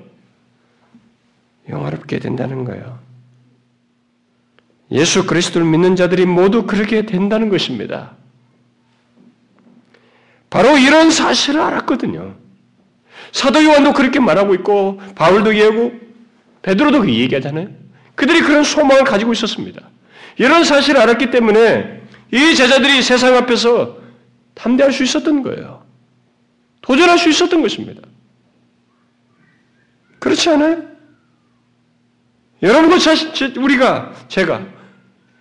[1.68, 2.98] 영화롭게 된다는 거예요.
[4.90, 8.12] 예수 그리스도를 믿는 자들이 모두 그렇게 된다는 것입니다.
[10.48, 12.34] 바로 이런 사실을 알았거든요.
[13.30, 15.92] 사도 요한도 그렇게 말하고 있고 바울도 얘기하고
[16.62, 17.68] 베드로도 그 얘기하잖아요.
[18.16, 19.88] 그들이 그런 소망을 가지고 있었습니다.
[20.38, 23.98] 이런 사실을 알았기 때문에 이 제자들이 세상 앞에서
[24.54, 25.84] 담대할 수 있었던 거예요.
[26.82, 28.02] 도전할 수 있었던 것입니다.
[30.18, 30.82] 그렇지 않아요?
[32.62, 32.96] 여러분과
[33.58, 34.66] 우리가 제가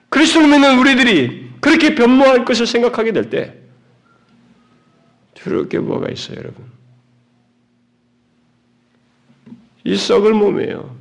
[0.10, 3.60] 그리스도를 믿는 우리들이 그렇게 변모할 것을 생각하게 될 때
[5.34, 6.66] 두려울 게 뭐가 있어요, 여러분?
[9.84, 10.98] 이 썩을 몸이에요.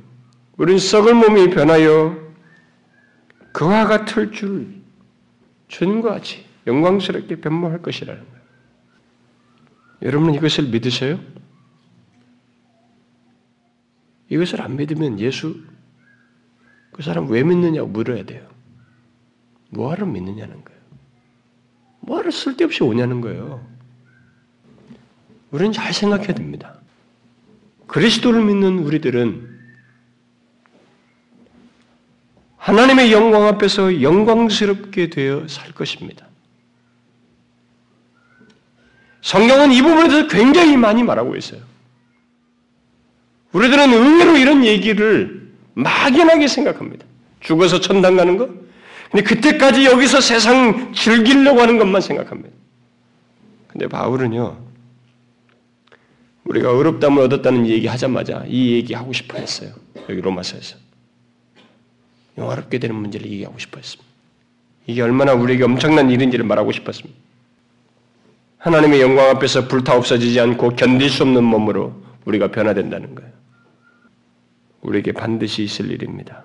[0.57, 2.17] 우린 썩을 몸이 변하여
[3.59, 4.73] 그와 같을 줄
[5.67, 8.41] 주님과 같이 영광스럽게 변모할 것이라는 거예요.
[10.01, 11.19] 여러분은 이것을 믿으세요?
[14.29, 15.61] 이것을 안 믿으면 예수
[16.93, 18.47] 그 사람 왜 믿느냐고 물어야 돼요.
[19.71, 20.81] 뭐하러 믿느냐는 거예요.
[21.99, 23.67] 뭐하러 쓸데없이 오냐는 거예요.
[25.51, 26.79] 우리는 잘 생각해야 됩니다.
[27.87, 29.48] 그리스도를 믿는 우리들은
[32.59, 36.27] 하나님의 영광 앞에서 영광스럽게 되어 살 것입니다.
[39.21, 41.61] 성경은 이 부분에 대해서 굉장히 많이 말하고 있어요.
[43.53, 47.05] 우리들은 의외로 이런 얘기를 막연하게 생각합니다.
[47.39, 48.49] 죽어서 천당 가는 것?
[49.09, 52.55] 근데 그때까지 여기서 세상 즐기려고 하는 것만 생각합니다.
[53.67, 54.57] 근데 바울은요,
[56.43, 59.71] 우리가 어렵담을 얻었다는 얘기 하자마자 이 얘기 하고 싶어 했어요.
[60.09, 60.88] 여기 로마서에서.
[62.39, 64.09] 영화롭게 되는 문제를 얘기하고 싶어 했습니다.
[64.87, 67.19] 이게 얼마나 우리에게 엄청난 일인지를 말하고 싶었습니다.
[68.57, 73.31] 하나님의 영광 앞에서 불타 없어지지 않고 견딜 수 없는 몸으로 우리가 변화된다는 거예요.
[74.81, 76.43] 우리에게 반드시 있을 일입니다.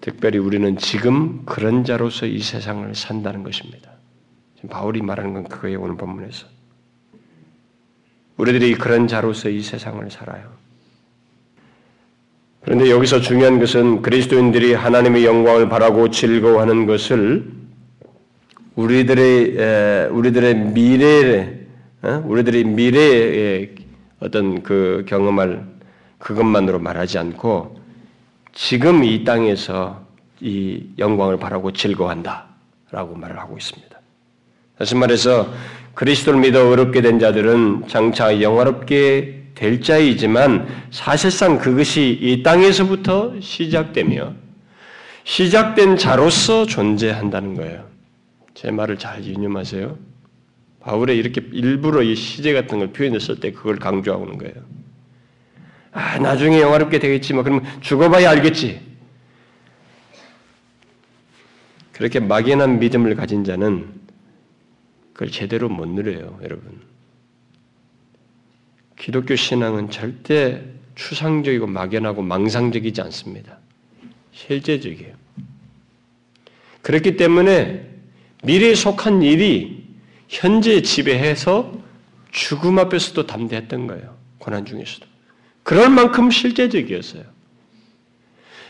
[0.00, 3.90] 특별히 우리는 지금 그런 자로서 이 세상을 산다는 것입니다.
[4.56, 6.46] 지금 바울이 말하는 건 그거예요, 오늘 본문에서.
[8.36, 10.52] 우리들이 그런 자로서 이 세상을 살아요.
[12.68, 17.50] 그런데 여기서 중요한 것은 그리스도인들이 하나님의 영광을 바라고 즐거워하는 것을
[18.74, 21.60] 우리들의 우리들의 미래에
[22.02, 22.22] 어?
[22.26, 23.74] 우리들의 미래의
[24.20, 25.64] 어떤 그 경험을
[26.18, 27.80] 그것만으로 말하지 않고
[28.52, 30.02] 지금 이 땅에서
[30.42, 33.98] 이 영광을 바라고 즐거워한다라고 말을 하고 있습니다.
[34.76, 35.50] 다시 말해서
[35.94, 44.32] 그리스도를 믿어 어렵게 된 자들은 장차 영화롭게 될 자이지만 사실상 그것이 이 땅에서부터 시작되며
[45.24, 47.84] 시작된 자로서 존재한다는 거예요.
[48.54, 49.98] 제 말을 잘 유념하세요.
[50.78, 54.54] 바울의 이렇게 일부러 이 시제 같은 걸 표현했을 때 그걸 강조하는 거예요.
[55.90, 58.80] 아, 나중에 영화롭게 되겠지 만 그러면 죽어봐야 알겠지.
[61.94, 63.88] 그렇게 막연한 믿음을 가진 자는
[65.12, 66.80] 그걸 제대로 못 누려요, 여러분.
[68.98, 70.62] 기독교 신앙은 절대
[70.94, 73.58] 추상적이고 막연하고 망상적이지 않습니다.
[74.32, 75.14] 실제적이에요.
[76.82, 77.86] 그렇기 때문에
[78.42, 79.84] 미래에 속한 일이
[80.28, 81.72] 현재 지배해서
[82.30, 84.16] 죽음 앞에서도 담대했던 거예요.
[84.38, 85.06] 고난 중에서도.
[85.62, 87.24] 그럴 만큼 실제적이었어요.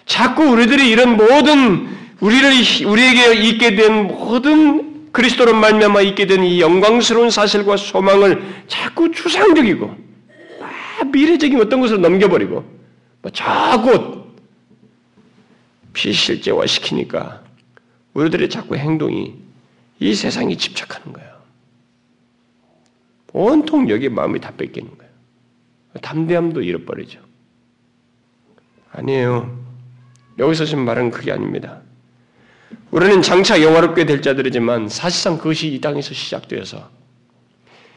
[0.07, 1.89] 자꾸 우리들이 이런 모든
[2.21, 9.87] 우리를 우리에게 있게 된 모든 그리스도로 말미암아 있게 된 이 영광스러운 사실과 소망을 자꾸 추상적이고
[9.87, 10.08] 아,
[11.09, 12.65] 미래적인 어떤 것을 넘겨버리고
[13.23, 14.27] 뭐 자꾸
[15.93, 17.43] 비실제화 시키니까
[18.15, 19.35] 우리들의 자꾸 행동이
[20.01, 21.29] 이 세상에 집착하는 거예요.
[23.33, 25.13] 온통 여기 마음이 다 뺏기는 거예요.
[26.01, 27.21] 담대함도 잃어버리죠.
[28.93, 29.59] 아니에요.
[30.39, 31.81] 여기서 지금 말은 그게 아닙니다.
[32.91, 36.91] 우리는 장차 영화롭게 될 자들이지만 사실상 그것이 이 땅에서 시작되어서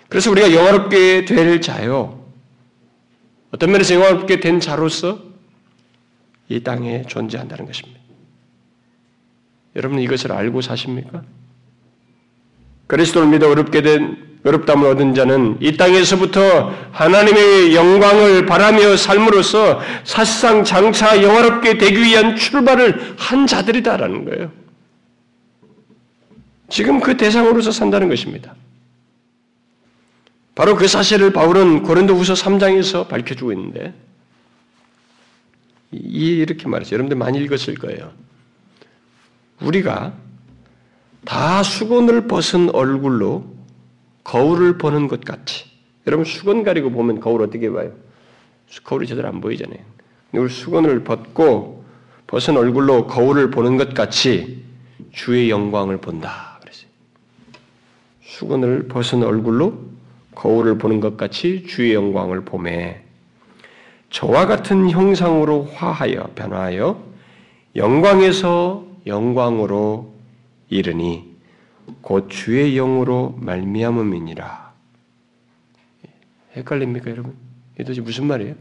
[0.10, 2.21] 그래서 우리가 영화롭게 될 자요.
[3.52, 5.20] 어떤 면에서 영화롭게 된 자로서
[6.50, 8.00] 이 땅에 존재한다는 것입니다.
[9.76, 11.24] 여러분 이것을 알고 사십니까?
[12.88, 21.22] 그리스도를 믿어 어렵게 된 어렵담을 얻은 자는 이 땅에서부터 하나님의 영광을 바라며 삶으로써 사실상 장차
[21.22, 24.52] 영화롭게 되기 위한 출발을 한 자들이다라는 거예요.
[26.70, 28.56] 지금 그 대상으로서 산다는 것입니다.
[30.56, 33.94] 바로 그 사실을 바울은 고린도후서 3장에서 밝혀주고 있는데
[35.92, 36.94] 이렇게 말했어요.
[36.94, 38.12] 여러분들 많이 읽었을 거예요.
[39.62, 40.14] 우리가
[41.26, 43.46] 다 수건을 벗은 얼굴로
[44.24, 45.66] 거울을 보는 것 같이.
[46.08, 47.94] 여러분 수건 가리고 보면 거울 어떻게 봐요?
[48.84, 49.80] 거울이 제대로 안 보이잖아요.
[50.34, 51.86] 우리 수건을 벗고
[52.28, 54.64] 벗은 얼굴로 거울을 보는 것 같이
[55.12, 56.58] 주의 영광을 본다.
[56.62, 56.88] 그랬어요.
[58.24, 59.92] 수건을 벗은 얼굴로
[60.36, 63.02] 거울을 보는 것 같이 주의 영광을 보매
[64.10, 67.04] 저와 같은 형상으로 화하여 변화하여
[67.76, 70.14] 영광에서 영광으로
[70.70, 71.32] 이르니
[72.02, 74.72] 곧 주의 영으로 말미암음이니라.
[76.56, 77.36] 헷갈립니까, 여러분?
[77.76, 78.56] 이게 도대체 무슨 말이에요?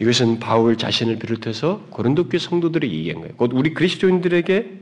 [0.00, 3.34] 이것은 바울 자신을 비롯해서 고린도 교 성도들이 얘기한 거예요.
[3.36, 4.80] 곧 우리 그리스도인들에게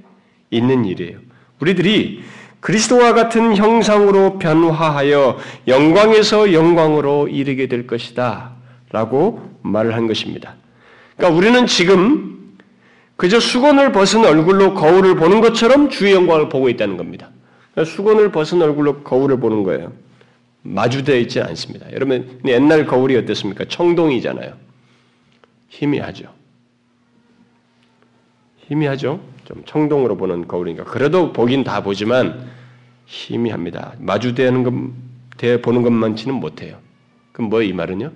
[0.50, 1.18] 있는 일이에요.
[1.60, 2.22] 우리들이
[2.60, 8.52] 그리스도와 같은 형상으로 변화하여 영광에서 영광으로 이르게 될 것이다.
[8.90, 10.56] 라고 말을 한 것입니다.
[11.16, 12.56] 그러니까 우리는 지금
[13.16, 17.30] 그저 수건을 벗은 얼굴로 거울을 보는 것처럼 주의 영광을 보고 있다는 겁니다.
[17.72, 19.92] 그러니까 수건을 벗은 얼굴로 거울을 보는 거예요.
[20.62, 21.90] 마주되어 있지 않습니다.
[21.92, 23.64] 여러분 옛날 거울이 어땠습니까?
[23.68, 24.54] 청동이잖아요.
[25.68, 26.24] 희미하죠.
[28.68, 29.20] 희미하죠.
[29.50, 32.48] 좀 청동으로 보는 거울이니까 그래도 보긴 다 보지만
[33.06, 33.94] 희미합니다.
[33.98, 34.72] 마주대는 것,
[35.36, 36.76] 대 보는 것만치는 못해요.
[37.32, 38.12] 그럼 뭐 이 말은요?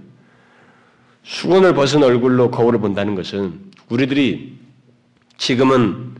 [1.25, 4.57] 수건을 벗은 얼굴로 거울을 본다는 것은 우리들이
[5.37, 6.13] 지금은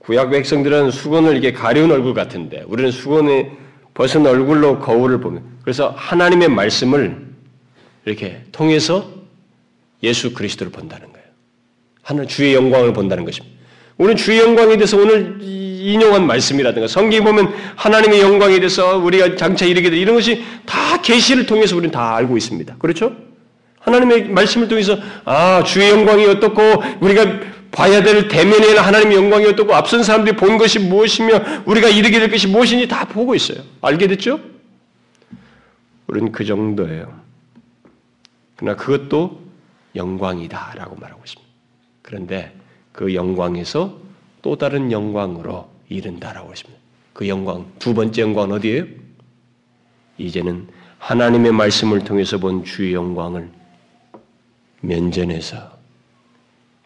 [0.00, 3.56] 구약 백성들은 수건을 이게 가려운 얼굴 같은데 우리는 수건에
[3.94, 7.28] 벗은 얼굴로 거울을 보면 그래서 하나님의 말씀을
[8.06, 9.08] 이렇게 통해서
[10.02, 11.26] 예수 그리스도를 본다는 거예요.
[12.02, 13.51] 하늘 주의 영광을 본다는 것입니다.
[14.02, 19.90] 우리는 주의 영광에 대해서 오늘 인용한 말씀이라든가 성경에 보면 하나님의 영광에 대해서 우리가 장차 이르게
[19.90, 22.76] 될 이런 것이 다 계시를 통해서 우리는 다 알고 있습니다.
[22.80, 23.14] 그렇죠?
[23.78, 26.60] 하나님의 말씀을 통해서 아 주의 영광이 어떻고
[27.00, 32.28] 우리가 봐야 될 대면에는 하나님의 영광이 어떻고 앞선 사람들이 본 것이 무엇이며 우리가 이르게 될
[32.28, 33.62] 것이 무엇인지 다 보고 있어요.
[33.82, 34.40] 알게 됐죠?
[36.08, 37.20] 우리는 그 정도예요.
[38.56, 39.40] 그러나 그것도
[39.94, 41.52] 영광이다라고 말하고 있습니다.
[42.02, 42.61] 그런데
[42.92, 43.98] 그 영광에서
[44.42, 46.80] 또 다른 영광으로 이른다라고 했습니다.
[47.12, 48.86] 그 영광 두 번째 영광은 어디예요?
[50.18, 53.50] 이제는 하나님의 말씀을 통해서 본 주의 영광을
[54.80, 55.78] 면전에서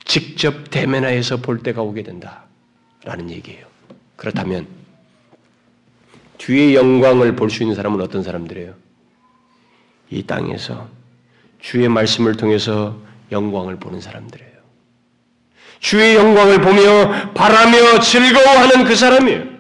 [0.05, 3.67] 직접 대면하여서 볼 때가 오게 된다라는 얘기예요.
[4.17, 4.67] 그렇다면
[6.39, 8.75] 뒤의 영광을 볼 수 있는 사람은 어떤 사람들이에요?
[10.11, 10.89] 이 땅에서
[11.59, 12.97] 주의 말씀을 통해서
[13.33, 14.56] 영광을 보는 사람들이에요.
[15.81, 19.57] 주의 영광을 보며 바라며 즐거워하는 그 사람이에요.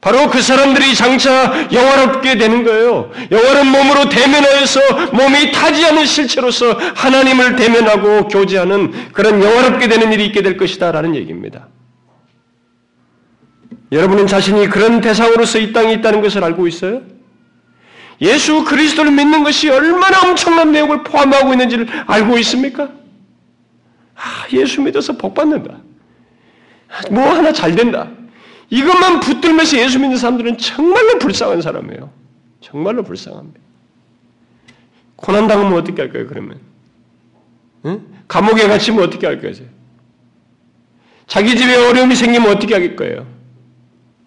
[0.00, 3.10] 바로 그 사람들이 장차 영화롭게 되는 거예요.
[3.30, 4.80] 영화로운 몸으로 대면하여서
[5.12, 10.92] 몸이 타지 않은 실체로서 하나님을 대면하고 교제하는 그런 영화롭게 되는 일이 있게 될 것이다.
[10.92, 11.66] 라는 얘기입니다.
[13.90, 17.02] 여러분은 자신이 그런 대상으로서 이 땅에 있다는 것을 알고 있어요?
[18.20, 22.90] 예수 그리스도를 믿는 것이 얼마나 엄청난 내용을 포함하고 있는지를 알고 있습니까?
[24.16, 25.78] 아, 예수 믿어서 복 받는다.
[27.10, 28.10] 뭐 하나 잘 된다.
[28.70, 32.10] 이것만 붙들면서 예수 믿는 사람들은 정말로 불쌍한 사람이에요.
[32.60, 33.60] 정말로 불쌍합니다.
[35.14, 36.26] 고난 당하면 어떻게 할까요?
[36.26, 36.58] 그러면
[37.84, 38.04] 응?
[38.28, 39.54] 감옥에 갇히면 어떻게 할 거예요?
[41.26, 43.26] 자기 집에 어려움이 생기면 어떻게 할 거예요?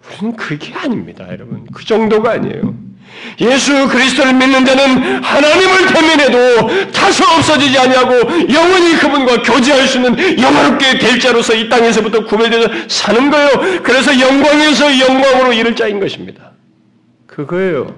[0.08, 1.66] 우리는 그게 아닙니다, 여러분.
[1.74, 2.76] 그 정도가 아니에요.
[3.42, 8.14] 예수 그리스도를 믿는 자는 하나님을 대면해도 타서 없어지지 아니하고
[8.54, 13.82] 영원히 그분과 교제할 수 있는 영화롭게 될 자로서 이 땅에서부터 구별되어 사는 거예요.
[13.84, 16.52] 그래서 영광에서 영광으로 이를 자인 것입니다.
[17.28, 17.96] 그거예요.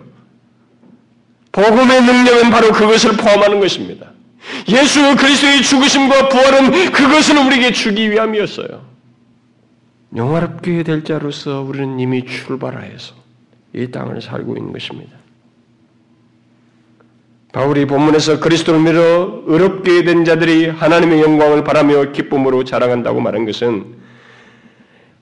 [1.51, 4.07] 복음의 능력은 바로 그것을 포함하는 것입니다.
[4.69, 8.85] 예수 그리스도의 죽으심과 부활은 그것을 우리에게 주기 위함이었어요.
[10.15, 13.20] 영화롭게 될 자로서 우리는 이미 출발하여서
[13.73, 15.17] 이 땅을 살고 있는 것입니다.
[17.51, 23.95] 바울이 본문에서 그리스도를 믿어 의롭게 된 자들이 하나님의 영광을 바라며 기쁨으로 자랑한다고 말한 것은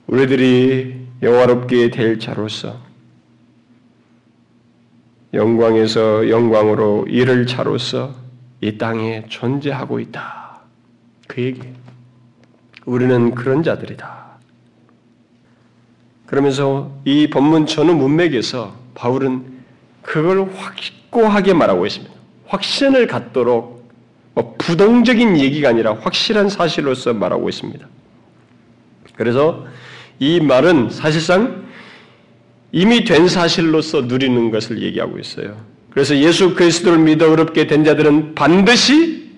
[0.06, 2.78] 우리들이 영화롭게 될 자로서
[5.34, 8.14] 영광에서 영광으로 이를 자로서
[8.60, 10.60] 이 땅에 존재하고 있다.
[11.26, 11.62] 그 얘기.
[12.84, 14.19] 우리는 그런 자들이다.
[16.30, 19.44] 그러면서 이 본문 전후 문맥에서 바울은
[20.00, 22.14] 그걸 확고하게 말하고 있습니다.
[22.46, 23.90] 확신을 갖도록
[24.34, 27.84] 뭐 부동적인 얘기가 아니라 확실한 사실로서 말하고 있습니다.
[29.16, 29.66] 그래서
[30.20, 31.64] 이 말은 사실상
[32.70, 35.56] 이미 된 사실로서 누리는 것을 얘기하고 있어요.
[35.90, 39.32] 그래서 예수 그리스도를 믿어 의롭게 된 자들은 반드시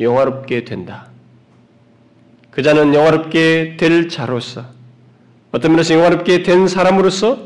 [0.00, 1.06] 영화롭게 된다.
[2.50, 4.79] 그 자는 영화롭게 될 자로서
[5.52, 7.38] 어떤 면에서 영화롭게 된 사람으로서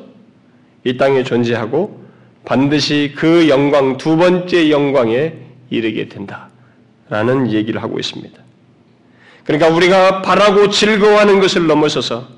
[0.85, 2.05] 이 땅에 존재하고
[2.45, 5.35] 반드시 그 영광, 두 번째 영광에
[5.71, 6.51] 이르게 된다.
[7.09, 8.43] 라는 얘기를 하고 있습니다.
[9.45, 12.29] 그러니까 우리가 바라고 즐거워하는 것을 넘어서서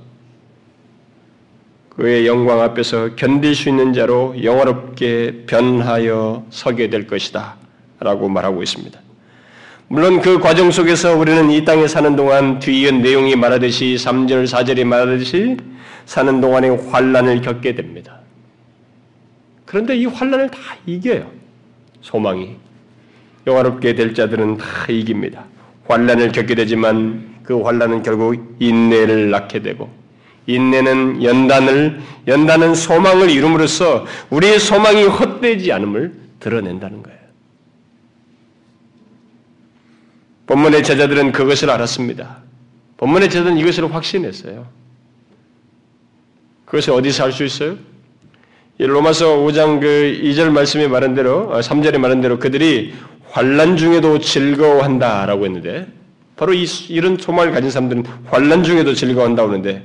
[1.90, 7.56] 그의 영광 앞에서 견딜 수 있는 자로 영화롭게 변하여 서게 될 것이다.
[8.00, 9.05] 라고 말하고 있습니다.
[9.88, 15.56] 물론 그 과정 속에서 우리는 이 땅에 사는 동안 뒤이은 내용이 말하듯이 3절, 4절이 말하듯이
[16.06, 18.18] 사는 동안에 환란을 겪게 됩니다.
[19.64, 21.30] 그런데 이 환란을 다 이겨요.
[22.00, 22.56] 소망이.
[23.46, 25.44] 영화롭게 될 자들은 다 이깁니다.
[25.86, 29.88] 환란을 겪게 되지만 그 환란은 결국 인내를 낳게 되고
[30.46, 37.15] 인내는 연단을 연단은 소망을 이룸으로써 우리의 소망이 헛되지 않음을 드러낸다는 거예요.
[40.46, 42.38] 본문의 제자들은 그것을 알았습니다.
[42.96, 44.66] 본문의 제자들은 이것을 확신했어요.
[46.64, 47.76] 그것을 어디서 알 수 있어요?
[48.78, 52.92] 로마서 5장 그 2절 말씀에 말한 대로 3절에 어, 말한 대로 그들이
[53.30, 55.86] 환란 중에도 즐거워한다라고 했는데
[56.36, 59.82] 바로 이, 이런 소망을 가진 사람들은 환란 중에도 즐거워한다고 하는데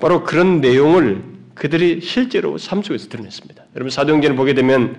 [0.00, 1.22] 바로 그런 내용을
[1.54, 3.62] 그들이 실제로 삶 속에서 드러냈습니다.
[3.76, 4.96] 여러분 사도행전을 보게 되면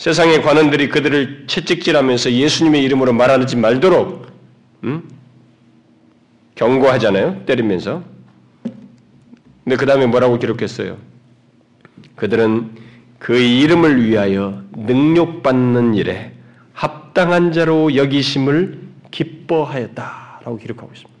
[0.00, 4.28] 세상의 관원들이 그들을 채찍질하면서 예수님의 이름으로 말하지 말도록
[4.84, 5.02] 음?
[6.54, 7.44] 경고하잖아요.
[7.44, 8.02] 때리면서.
[9.62, 10.96] 근데 그 다음에 뭐라고 기록했어요?
[12.16, 12.70] 그들은
[13.18, 16.32] 그 이름을 위하여 능력받는 일에
[16.72, 18.80] 합당한 자로 여기심을
[19.10, 21.20] 기뻐하였다라고 기록하고 있습니다.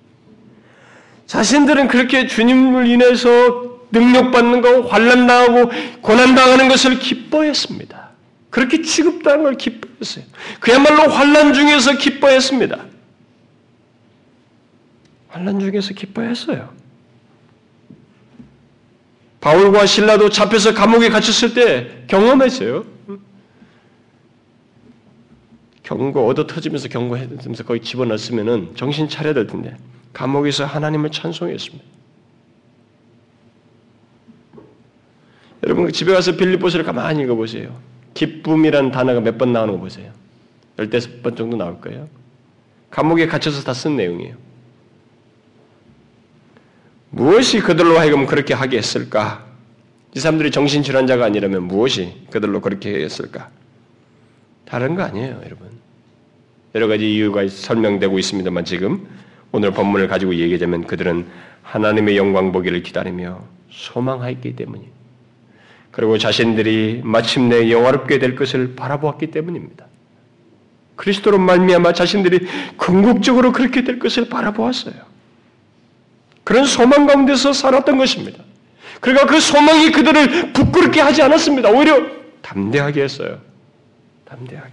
[1.26, 3.28] 자신들은 그렇게 주님을 인해서
[3.92, 5.70] 능력받는 거, 환란당하고
[6.00, 7.99] 고난당하는 것을 기뻐했습니다.
[8.50, 10.24] 그렇게 취급당한 걸 기뻐했어요.
[10.58, 12.84] 그야말로 환란 중에서 기뻐했습니다.
[15.28, 16.74] 환란 중에서 기뻐했어요.
[19.40, 22.84] 바울과 신라도 잡혀서 감옥에 갇혔을 때 경험했어요.
[25.82, 29.76] 경고 얻어 터지면서 경고해면서 거기 집어넣었으면은 정신 차려야 될 텐데
[30.12, 31.84] 감옥에서 하나님을 찬송했습니다.
[35.64, 37.89] 여러분 집에 가서 빌립보서를 가만히 읽어보세요.
[38.14, 40.12] 기쁨이라는 단어가 몇 번 나오는 거 보세요.
[40.78, 42.08] 열대섯 번 정도 나올 거예요.
[42.90, 44.34] 감옥에 갇혀서 다 쓴 내용이에요.
[47.10, 49.44] 무엇이 그들로 하여금 그렇게 하게 했을까?
[50.14, 53.50] 이 사람들이 정신질환자가 아니라면 무엇이 그들로 그렇게 했을까?
[54.64, 55.68] 다른 거 아니에요, 여러분.
[56.74, 59.06] 여러 가지 이유가 설명되고 있습니다만 지금
[59.50, 61.26] 오늘 본문을 가지고 얘기하자면 그들은
[61.62, 64.99] 하나님의 영광 보기를 기다리며 소망하였기 때문이에요.
[65.90, 69.86] 그리고 자신들이 마침내 영화롭게 될 것을 바라보았기 때문입니다.
[70.96, 74.94] 그리스도로 말미암아 자신들이 궁극적으로 그렇게 될 것을 바라보았어요.
[76.44, 78.42] 그런 소망 가운데서 살았던 것입니다.
[79.00, 81.70] 그러니까 그 소망이 그들을 부끄럽게 하지 않았습니다.
[81.70, 82.06] 오히려
[82.42, 83.40] 담대하게 했어요.
[84.26, 84.72] 담대하게.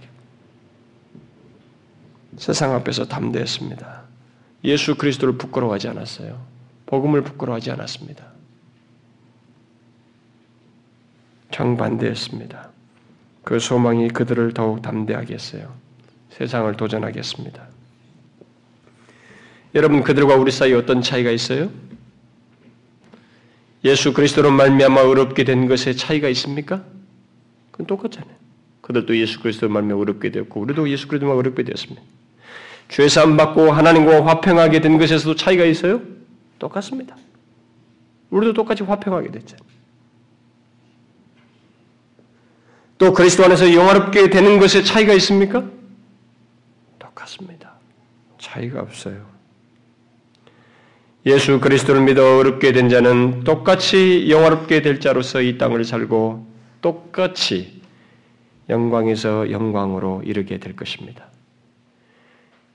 [2.36, 4.02] 세상 앞에서 담대했습니다.
[4.64, 6.40] 예수 그리스도를 부끄러워하지 않았어요.
[6.86, 8.24] 복음을 부끄러워하지 않았습니다.
[11.50, 12.70] 정반대했습니다.
[13.44, 15.72] 그 소망이 그들을 더욱 담대하게 했어요.
[16.30, 17.66] 세상을 도전하게 했습니다.
[19.74, 21.70] 여러분 그들과 우리 사이에 어떤 차이가 있어요?
[23.84, 26.84] 예수 그리스도로 말미암아 의롭게 된 것에 차이가 있습니까?
[27.70, 28.34] 그건 똑같잖아요.
[28.80, 32.02] 그들도 예수 그리스도로 말미암아 의롭게 되었고 우리도 예수 그리스도로 의롭게 되었습니다.
[32.88, 36.00] 죄 사함 받고 하나님과 화평하게 된 것에서도 차이가 있어요?
[36.58, 37.16] 똑같습니다.
[38.30, 39.77] 우리도 똑같이 화평하게 됐잖아요.
[42.98, 45.64] 또 그리스도 안에서 영화롭게 되는 것에 차이가 있습니까?
[48.38, 49.26] 차이가 없어요.
[51.26, 56.46] 예수 그리스도를 믿어 어렵게 된 자는 똑같이 영화롭게 될 자로서 이 땅을 살고
[56.80, 57.80] 똑같이
[58.68, 61.26] 영광에서 영광으로 이르게 될 것입니다.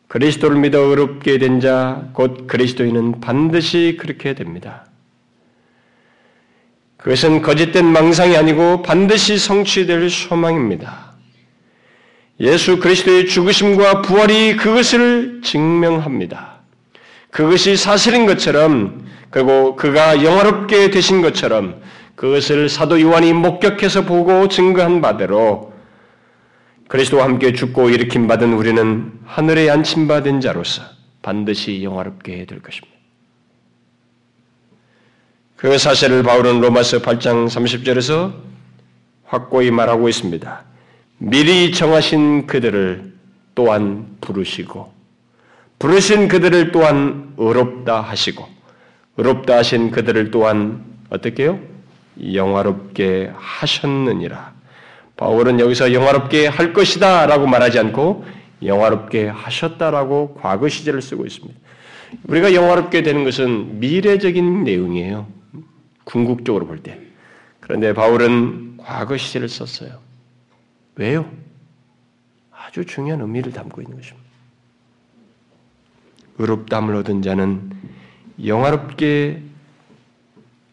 [0.08, 4.86] 그리스도를 믿어 어렵게 된 자, 곧 그리스도인은 반드시 그렇게 됩니다.
[7.04, 11.12] 그것은 거짓된 망상이 아니고 반드시 성취될 소망입니다.
[12.40, 16.62] 예수 그리스도의 죽으심과 부활이 그것을 증명합니다.
[17.30, 21.82] 그것이 사실인 것처럼 그리고 그가 영화롭게 되신 것처럼
[22.16, 25.74] 그것을 사도 요한이 목격해서 보고 증거한 바대로
[26.88, 30.84] 그리스도와 함께 죽고 일으킴 받은 우리는 하늘에 안침받은 자로서
[31.22, 32.93] 반드시 영화롭게 될 것입니다.
[35.64, 38.34] 그 사실을 바울은 로마서 8장 30절에서
[39.24, 40.66] 확고히 말하고 있습니다.
[41.20, 43.14] 미리 정하신 그들을
[43.56, 44.92] 또한 부르시고
[45.80, 48.46] 부르신 그들을 또한 의롭다 하시고
[49.16, 51.58] 의롭다 하신 그들을 또한 어떻게요?
[52.34, 54.52] 영화롭게 하셨느니라.
[55.16, 58.26] 바울은 여기서 영화롭게 할 것이다 라고 말하지 않고
[58.66, 61.58] 영화롭게 하셨다라고 과거 시제를 쓰고 있습니다.
[62.26, 65.43] 우리가 영화롭게 되는 것은 미래적인 내용이에요.
[66.04, 67.00] 궁극적으로 볼 때.
[67.60, 70.00] 그런데 바울은 과거 시제를 썼어요.
[70.96, 71.32] 왜요?
[72.52, 74.24] 아주 중요한 의미를 담고 있는 것입니다.
[76.38, 77.72] 의롭담을 얻은 자는
[78.44, 79.42] 영화롭게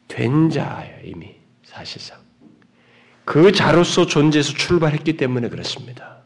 [0.09, 2.19] 된 자예요, 이미 사실상.
[3.25, 6.19] 그 자로서 존재에서 출발했기 때문에 그렇습니다.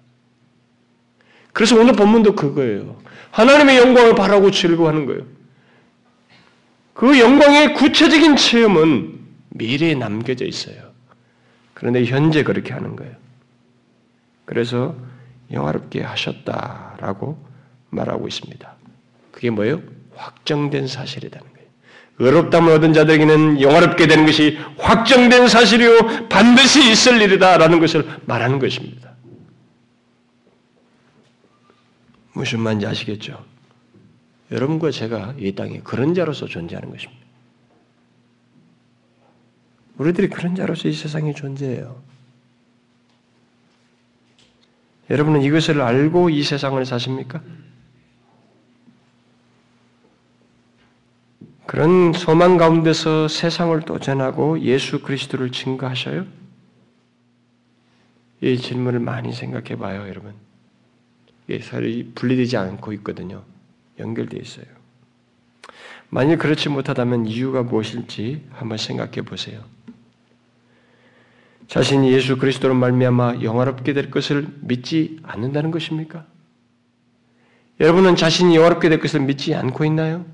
[1.53, 3.01] 그래서 오늘 본문도 그거예요.
[3.31, 5.23] 하나님의 영광을 바라고 즐거워하는 거예요.
[6.95, 9.21] 그 영광의 구체적인 체험은
[9.51, 10.77] 미래에 남겨져 있어요.
[11.75, 13.15] 그런데 현재 그렇게 하는 거예요.
[14.45, 14.97] 그래서
[15.53, 17.37] 영화롭게 하셨다라고
[17.91, 18.75] 말하고 있습니다.
[19.33, 19.83] 그게 뭐예요?
[20.15, 21.69] 확정된 사실이라는 거예요.
[22.21, 29.15] 의롭담을 얻은 자들에게는 영화롭게 되는 것이 확정된 사실이요 반드시 있을 일이다라는 것을 말하는 것입니다.
[32.33, 33.45] 무슨 말인지 아시겠죠?
[34.55, 37.25] 여러분과 제가 이 땅에 그런 자로서 존재하는 것입니다.
[39.99, 42.01] 우리들이 그런 자로서 이 세상에 존재해요.
[45.11, 47.43] 여러분은 이것을 알고 이 세상을 사십니까?
[51.67, 56.27] 그런 소망 가운데서 세상을 도전하고 예수 그리스도를 증거하셔요?
[58.41, 60.35] 이 질문을 많이 생각해 봐요, 여러분.
[61.49, 63.45] 이게 서로 분리되지 않고 있거든요.
[63.99, 64.67] 연결되어 있어요.
[66.09, 69.63] 만일 그렇지 못하다면 이유가 무엇일지 한번 생각해 보세요.
[71.67, 76.25] 자신이 예수 그리스도로 말미암아 영화롭게 될 것을 믿지 않는다는 것입니까?
[77.81, 80.25] 여러분은 자신이 영화롭게 될 것을 믿지 않고 있나요?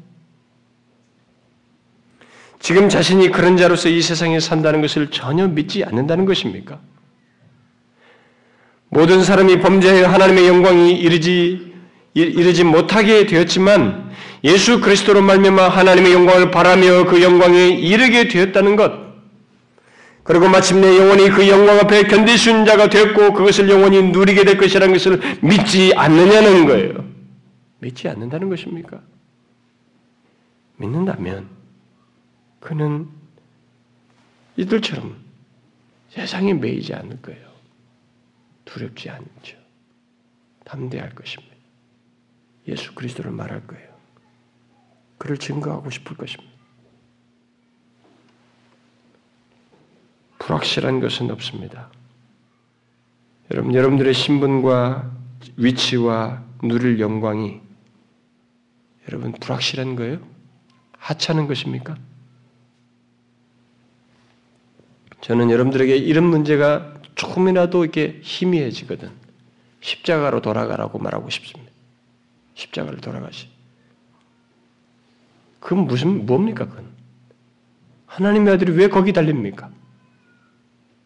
[2.59, 6.79] 지금 자신이 그런 자로서 이 세상에 산다는 것을 전혀 믿지 않는다는 것입니까?
[8.91, 11.70] 모든 사람이 범죄하여 하나님의 영광이 이르지
[12.15, 14.11] 이르지 못하게 되었지만
[14.45, 19.11] 예수 그리스도로 말미암아 하나님의 영광을 바라며 그 영광에 이르게 되었다는 것.
[20.23, 25.21] 그리고 마침내 영원히 그 영광 앞에 있는 자가 되었고 그것을 영원히 누리게 될 것이라는 것을
[25.43, 27.05] 믿지 않느냐는 거예요.
[27.79, 29.01] 믿지 않는다는 것입니까?
[30.77, 31.49] 믿는다면
[32.61, 33.09] 그는
[34.57, 35.17] 이들처럼
[36.11, 37.51] 세상에 매이지 않을 거예요.
[38.65, 39.57] 두렵지 않죠.
[40.65, 41.50] 담대할 것입니다.
[42.69, 43.89] 예수 그리스도를 말할 거예요.
[45.19, 46.51] 그를 증거하고 싶을 것입니다.
[50.39, 51.91] 불확실한 것은 없습니다.
[53.53, 55.11] 여러분, 여러분들의 신분과
[55.57, 57.61] 위치와 누릴 영광이
[59.09, 60.21] 여러분 불확실한 거예요?
[60.99, 61.97] 하찮은 것입니까?
[65.21, 69.11] 저는 여러분들에게 이런 문제가 조금이라도 이렇게 희미해지거든.
[69.81, 71.70] 십자가로 돌아가라고 말하고 싶습니다.
[72.61, 73.49] 십자가를 돌아가시.
[75.61, 76.91] 그건 무슨, 뭡니까, 그건?
[78.07, 79.71] 하나님의 아들이 왜 거기 달립니까?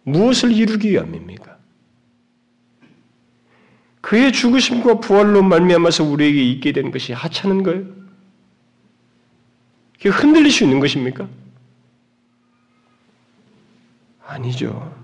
[0.04, 1.58] 무엇을 이루기 위함입니까?
[4.00, 7.84] 그의 죽으심과 부활로 말미암아서 우리에게 있게 된 것이 하찮은 거예요?
[9.94, 11.28] 그게 흔들릴 수 있는 것입니까?
[14.26, 15.03] 아니죠.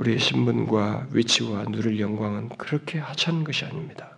[0.00, 4.16] 우리의 신분과 위치와 누릴 영광은 그렇게 하찮은 것이 아닙니다.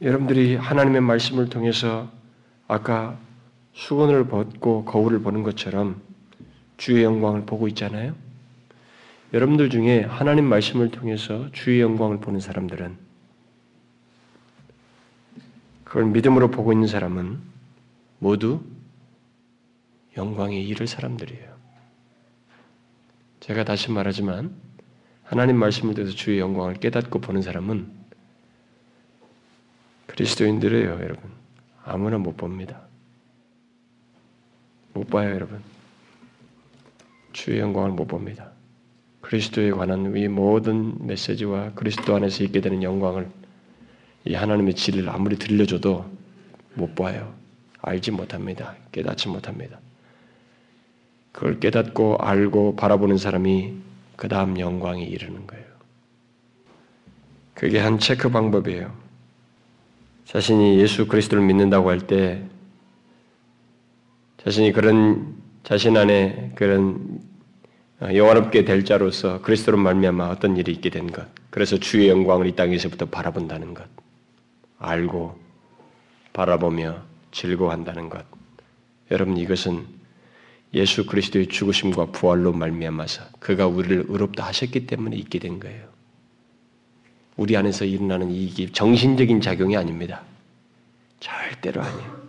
[0.00, 2.10] 여러분들이 하나님의 말씀을 통해서
[2.66, 3.18] 아까
[3.74, 6.00] 수건을 벗고 거울을 보는 것처럼
[6.78, 8.14] 주의 영광을 보고 있잖아요.
[9.34, 12.96] 여러분들 중에 하나님 말씀을 통해서 주의 영광을 보는 사람들은
[15.84, 17.40] 그걸 믿음으로 보고 있는 사람은
[18.20, 18.62] 모두
[20.16, 21.49] 영광에 이를 사람들이에요.
[23.40, 24.54] 제가 다시 말하지만
[25.24, 27.90] 하나님 말씀을 통해서 주의 영광을 깨닫고 보는 사람은
[30.06, 31.30] 그리스도인들이에요, 여러분.
[31.84, 32.82] 아무나 못 봅니다.
[34.92, 35.62] 못 봐요, 여러분.
[37.32, 38.50] 주의 영광을 못 봅니다.
[39.20, 43.30] 그리스도에 관한 이 모든 메시지와 그리스도 안에서 있게 되는 영광을
[44.24, 46.04] 이 하나님의 진리를 아무리 들려줘도
[46.74, 47.32] 못 봐요.
[47.80, 48.74] 알지 못합니다.
[48.92, 49.78] 깨닫지 못합니다.
[51.32, 53.74] 그걸 깨닫고 알고 바라보는 사람이
[54.16, 55.64] 그 다음 영광에 이르는 거예요.
[57.54, 58.92] 그게 한 체크 방법이에요.
[60.24, 62.42] 자신이 예수 그리스도를 믿는다고 할 때
[64.38, 67.20] 자신이 그런 자신 안에 그런
[68.00, 73.06] 영화롭게 될 자로서 그리스도로 말미암아 어떤 일이 있게 된 것, 그래서 주의 영광을 이 땅에서부터
[73.06, 73.84] 바라본다는 것,
[74.78, 75.38] 알고
[76.32, 77.02] 바라보며
[77.32, 78.24] 즐거워한다는 것.
[79.10, 79.84] 여러분 이것은
[80.74, 85.88] 예수 그리스도의 죽으심과 부활로 말미암아서 그가 우리를 의롭다 하셨기 때문에 있게 된 거예요.
[87.36, 90.22] 우리 안에서 일어나는 이게 정신적인 작용이 아닙니다.
[91.18, 92.20] 절대로 아니에요.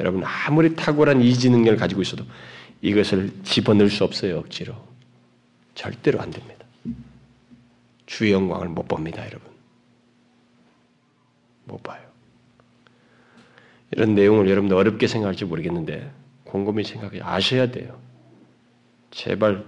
[0.00, 2.24] 여러분 아무리 탁월한 이지 능력을 가지고 있어도
[2.80, 4.74] 이것을 집어넣을 수 없어요 억지로
[5.74, 6.66] 절대로 안 됩니다.
[8.06, 9.50] 주의 영광을 못 봅니다, 여러분.
[11.64, 12.02] 못 봐요.
[13.92, 16.10] 이런 내용을 여러분들 어렵게 생각할지 모르겠는데
[16.52, 17.98] 곰곰이 생각해 아셔야 돼요.
[19.10, 19.64] 제발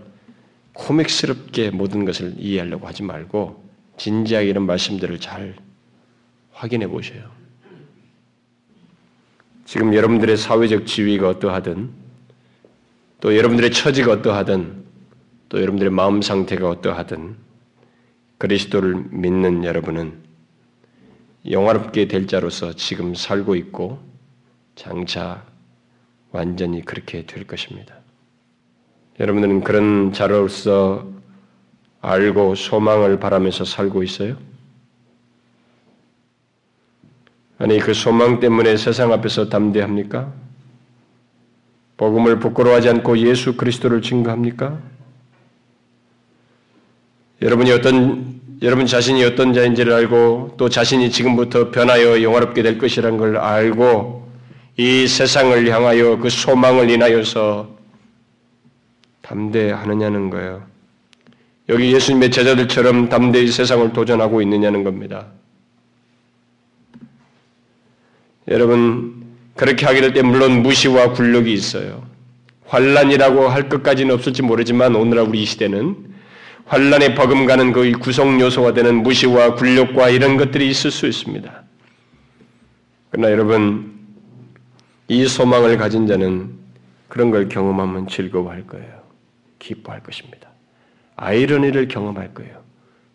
[0.75, 3.65] 코믹스럽게 모든 것을 이해하려고 하지 말고
[3.97, 5.57] 진지하게 이런 말씀들을 잘
[6.53, 7.31] 확인해 보셔요.
[9.65, 11.91] 지금 여러분들의 사회적 지위가 어떠하든
[13.21, 14.85] 또 여러분들의 처지가 어떠하든
[15.49, 17.37] 또 여러분들의 마음 상태가 어떠하든
[18.37, 20.23] 그리스도를 믿는 여러분은
[21.51, 24.01] 영화롭게 될 자로서 지금 살고 있고
[24.75, 25.54] 장차
[26.35, 27.95] 완전히 그렇게 될 것입니다.
[29.21, 31.07] 여러분들은 그런 자로서
[32.01, 34.37] 알고 소망을 바라면서 살고 있어요?
[37.57, 40.33] 아니 그 소망 때문에 세상 앞에서 담대합니까?
[41.97, 44.81] 복음을 부끄러워하지 않고 예수 그리스도를 증거합니까?
[47.43, 53.37] 여러분이 어떤 여러분 자신이 어떤 자인지를 알고 또 자신이 지금부터 변하여 영화롭게 될 것이라는 걸
[53.37, 54.24] 알고
[54.77, 57.69] 이 세상을 향하여 그 소망을 인하여서
[59.23, 60.67] 담대하느냐는 거예요.
[61.69, 65.29] 여기 예수님의 제자들처럼 담대히 세상을 도전하고 있느냐는 겁니다.
[68.49, 72.05] 여러분 그렇게 하게 될 때 물론 무시와 굴욕이 있어요.
[72.67, 76.13] 환란이라고 할 것까지는 없을지 모르지만 오늘날 우리 이 시대는
[76.67, 81.63] 환란에 버금가는 그 구성 요소가 되는 무시와 굴욕과 이런 것들이 있을 수 있습니다.
[83.11, 83.94] 그러나 여러분
[85.09, 86.55] 이 소망을 가진 자는
[87.09, 89.03] 그런 걸 경험하면 즐거워할 거예요.
[89.59, 90.49] 기뻐할 것입니다.
[91.17, 92.63] 아이러니를 경험할 거예요.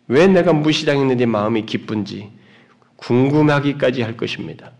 [0.08, 2.30] 왜 내가 무시당했는지 마음이 기쁜지
[2.96, 4.72] 궁금하기까지 할 것입니다.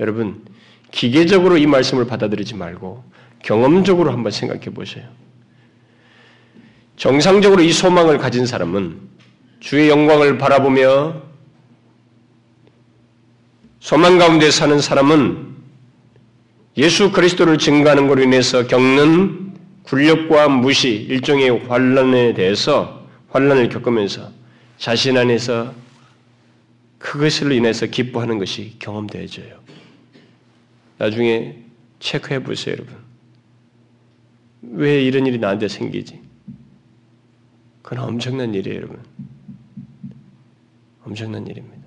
[0.00, 0.44] 여러분,
[0.90, 3.04] 기계적으로 이 말씀을 받아들이지 말고
[3.42, 5.06] 경험적으로 한번 생각해 보세요.
[6.96, 8.98] 정상적으로 이 소망을 가진 사람은
[9.60, 11.22] 주의 영광을 바라보며
[13.80, 15.57] 소망 가운데 사는 사람은
[16.78, 19.52] 예수 그리스도를 증거하는 것으로 인해서 겪는
[19.82, 24.30] 굴욕과 무시, 일종의 환란에 대해서 환란을 겪으면서
[24.78, 25.74] 자신 안에서
[26.98, 29.58] 그것으로 인해서 기뻐하는 것이 경험되어져요.
[30.98, 31.56] 나중에
[31.98, 32.94] 체크해 보세요, 여러분.
[34.62, 36.20] 왜 이런 일이 나한테 생기지?
[37.82, 39.00] 그건 엄청난 일이에요, 여러분.
[41.04, 41.77] 엄청난 일입니다.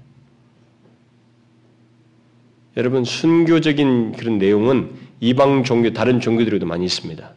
[2.78, 7.32] 여러분, 순교적인 그런 내용은 이방 종교, 다른 종교들에도 많이 있습니다.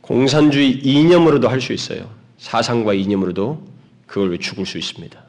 [0.00, 2.10] 공산주의 이념으로도 할 수 있어요.
[2.38, 3.62] 사상과 이념으로도
[4.06, 5.22] 그걸 죽을 수 있습니다.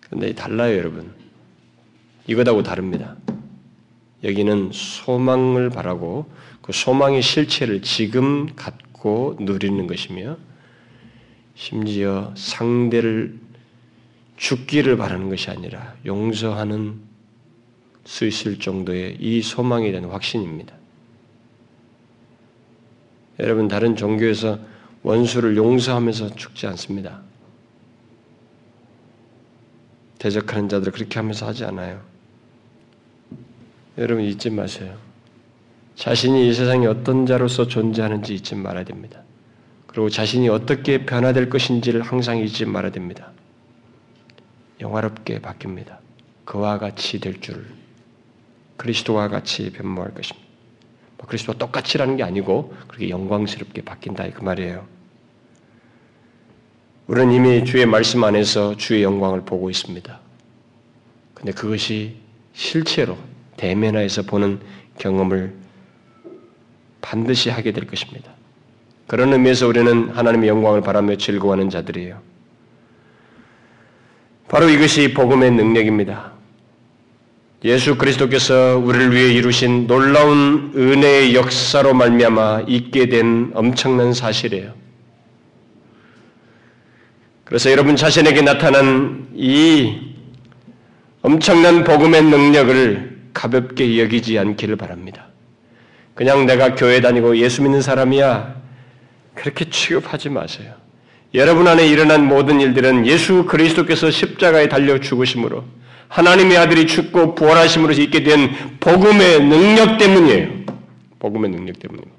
[0.00, 1.12] 그런데 달라요, 여러분.
[2.26, 3.16] 이것하고 다릅니다.
[4.24, 6.26] 여기는 소망을 바라고
[6.62, 10.38] 그 소망의 실체를 지금 갖고 누리는 것이며
[11.54, 13.38] 심지어 상대를
[14.36, 17.00] 죽기를 바라는 것이 아니라 용서하는
[18.04, 20.74] 수 있을 정도의 이 소망에 대한 확신입니다.
[23.40, 24.58] 여러분 다른 종교에서
[25.02, 27.22] 원수를 용서하면서 죽지 않습니다.
[30.18, 32.00] 대적하는 자들 그렇게 하면서 하지 않아요.
[33.98, 34.96] 여러분 잊지 마세요.
[35.96, 39.22] 자신이 이 세상에 어떤 자로서 존재하는지 잊지 말아야 됩니다.
[39.86, 43.32] 그리고 자신이 어떻게 변화될 것인지를 항상 잊지 말아야 됩니다.
[44.84, 45.96] 영화롭게 바뀝니다.
[46.44, 47.66] 그와 같이 될 줄,
[48.76, 50.46] 그리스도와 같이 변모할 것입니다.
[51.16, 54.86] 뭐 그리스도와 똑같이라는 게 아니고 그렇게 영광스럽게 바뀐다 그 말이에요.
[57.06, 60.20] 우리는 이미 주의 말씀 안에서 주의 영광을 보고 있습니다.
[61.34, 62.16] 근데 그것이
[62.52, 63.16] 실체로
[63.56, 64.60] 대면하에서 보는
[64.98, 65.54] 경험을
[67.00, 68.32] 반드시 하게 될 것입니다.
[69.06, 72.33] 그런 의미에서 우리는 하나님의 영광을 바라며 즐거워하는 자들이에요.
[74.48, 76.32] 바로 이것이 복음의 능력입니다.
[77.64, 84.74] 예수 그리스도께서 우리를 위해 이루신 놀라운 은혜의 역사로 말미암아 있게 된 엄청난 사실이에요.
[87.44, 89.98] 그래서 여러분 자신에게 나타난 이
[91.22, 95.28] 엄청난 복음의 능력을 가볍게 여기지 않기를 바랍니다.
[96.14, 98.54] 그냥 내가 교회 다니고 예수 믿는 사람이야.
[99.34, 100.83] 그렇게 취급하지 마세요.
[101.34, 105.64] 여러분 안에 일어난 모든 일들은 예수 그리스도께서 십자가에 달려 죽으심으로
[106.06, 110.48] 하나님의 아들이 죽고 부활하심으로 있게 된 복음의 능력 때문이에요.
[111.18, 112.14] 복음의 능력 때문입니다.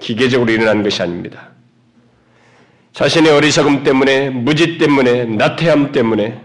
[0.00, 1.50] 기계적으로 일어난 것이 아닙니다.
[2.92, 6.40] 자신의 어리석음 때문에, 무지 때문에, 나태함 때문에,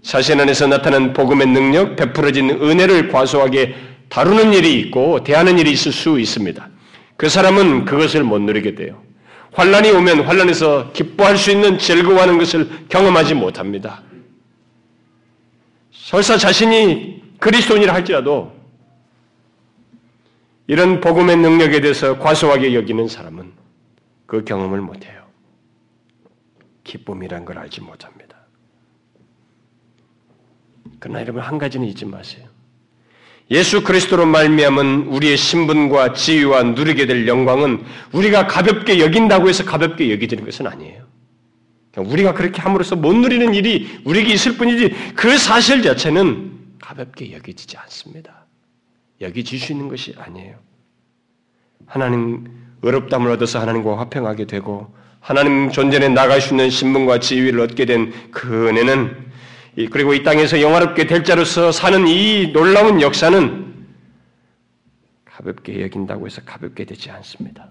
[0.00, 3.74] 자신 안에서 나타난 복음의 능력, 베풀어진 은혜를 과소하게
[4.08, 6.68] 다루는 일이 있고 대하는 일이 있을 수 있습니다.
[7.18, 9.07] 그 사람은 그것을 못 누리게 돼요.
[9.58, 14.04] 환란이 오면 환란에서 기뻐할 수 있는 즐거워하는 것을 경험하지 못합니다.
[15.90, 18.56] 설사 자신이 그리스도인이라 할지라도
[20.68, 23.52] 이런 복음의 능력에 대해서 과소하게 여기는 사람은
[24.26, 25.26] 그 경험을 못해요.
[26.84, 28.36] 기쁨이란 걸 알지 못합니다.
[31.00, 32.46] 그러나 여러분 한 가지는 잊지 마세요.
[33.50, 37.82] 예수 그리스도로 말미암은 우리의 신분과 지위와 누리게 될 영광은
[38.12, 41.06] 우리가 가볍게 여긴다고 해서 가볍게 여기지는 것은 아니에요.
[41.96, 48.46] 우리가 그렇게 함으로써 못 누리는 일이 우리에게 있을 뿐이지 그 사실 자체는 가볍게 여기지지 않습니다.
[49.20, 50.56] 여기질 수 있는 것이 아니에요.
[51.86, 52.46] 하나님
[52.82, 58.68] 의롭담을 얻어서 하나님과 화평하게 되고 하나님 존재에 나갈 수 있는 신분과 지위를 얻게 된 그
[58.68, 59.27] 은혜는
[59.86, 63.86] 그리고 이 땅에서 영화롭게 될 자로서 사는 이 놀라운 역사는
[65.24, 67.70] 가볍게 여긴다고 해서 가볍게 되지 않습니다.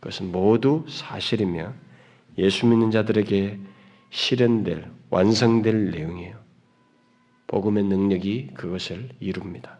[0.00, 1.74] 그것은 모두 사실이며
[2.38, 3.58] 예수 믿는 자들에게
[4.10, 6.36] 실현될, 완성될 내용이에요.
[7.46, 9.78] 복음의 능력이 그것을 이룹니다.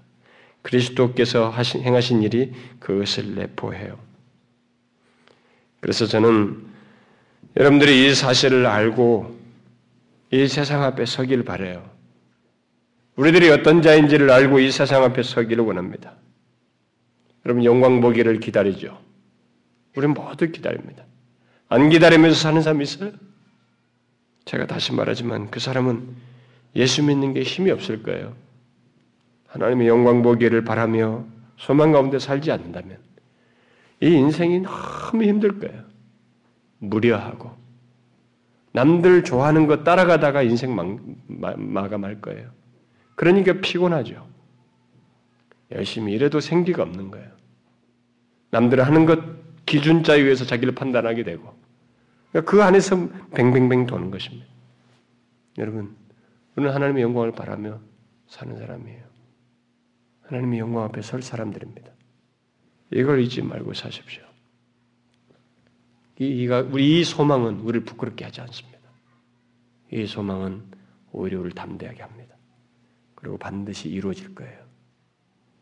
[0.62, 3.99] 그리스도께서 하신, 행하신 일이 그것을 내포해요.
[5.81, 6.65] 그래서 저는
[7.57, 9.44] 여러분들이 이 사실을 알고
[10.35, 11.89] 이 세상 앞에 서기를 바래요.
[13.14, 16.14] 우리들이 어떤 자인지를 알고 이 세상 앞에 서기를 원합니다.
[17.47, 18.99] 여러분 영광 보기를 기다리죠.
[19.97, 21.05] 우리 모두 기다립니다.
[21.68, 23.12] 안 기다리면서 사는 사람이 있어요?
[24.45, 26.05] 제가 다시 말하지만 그 사람은
[26.74, 28.35] 예수 믿는 게 힘이 없을 거예요.
[29.47, 31.24] 하나님의 영광 보기를 바라며
[31.59, 32.99] 소망 가운데 살지 않는다면
[34.03, 35.85] 이 인생이 너무 힘들 거예요.
[36.78, 37.64] 무료하고
[38.75, 40.99] 남들 좋아하는 거 따라가다가 인생 막,
[41.59, 42.51] 마감할 거예요.
[43.14, 44.27] 그러니까 피곤하죠.
[45.70, 47.31] 열심히 일해도 생기가 없는 거예요.
[48.51, 49.20] 남들 하는 것
[49.64, 51.57] 기준자에 의해서 자기를 판단하게 되고
[52.31, 54.47] 그러니까 그 안에서 뱅뱅뱅 도는 것입니다.
[55.59, 55.95] 여러분,
[56.57, 57.81] 우리는 하나님의 영광을 바라며
[58.27, 59.05] 사는 사람이에요.
[60.22, 61.93] 하나님의 영광 앞에 설 사람들입니다.
[62.93, 64.24] 이걸 잊지 말고 사십시오.
[66.19, 68.79] 이, 우리 이 소망은 우리를 부끄럽게 하지 않습니다.
[69.93, 70.62] 이 소망은
[71.12, 72.37] 오히려 우리를 담대하게 합니다.
[73.15, 74.65] 그리고 반드시 이루어질 거예요.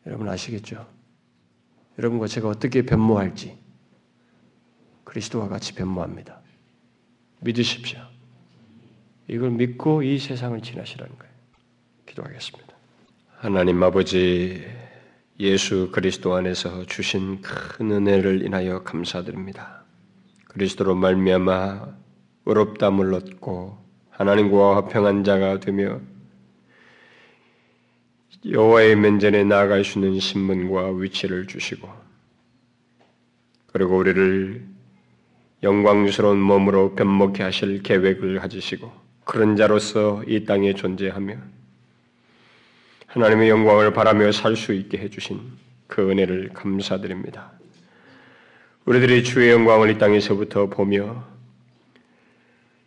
[0.07, 0.86] 여러분 아시겠죠?
[1.98, 3.59] 여러분과 제가 어떻게 변모할지
[5.05, 6.40] 그리스도와 같이 변모합니다.
[7.40, 8.00] 믿으십시오.
[9.28, 11.32] 이걸 믿고 이 세상을 지나시라는 거예요.
[12.07, 12.74] 기도하겠습니다.
[13.36, 14.64] 하나님 아버지
[15.40, 19.82] 예수 그리스도 안에서 주신 큰 은혜를 인하여 감사드립니다.
[20.53, 21.86] 그리스도로 말미암아
[22.46, 23.78] 의롭담을 얻고
[24.11, 26.00] 하나님과 화평한 자가 되며
[28.44, 31.88] 여호와의 면전에 나아갈 수 있는 신분과 위치를 주시고
[33.68, 34.66] 그리고 우리를
[35.62, 38.92] 영광스러운 몸으로 변목해 하실 계획을 가지시고
[39.24, 41.36] 그런 자로서 이 땅에 존재하며
[43.07, 45.40] 하나님의 영광을 바라며 살 수 있게 해주신
[45.86, 47.53] 그 은혜를 감사드립니다.
[48.85, 51.24] 우리들이 주의 영광을 이 땅에서부터 보며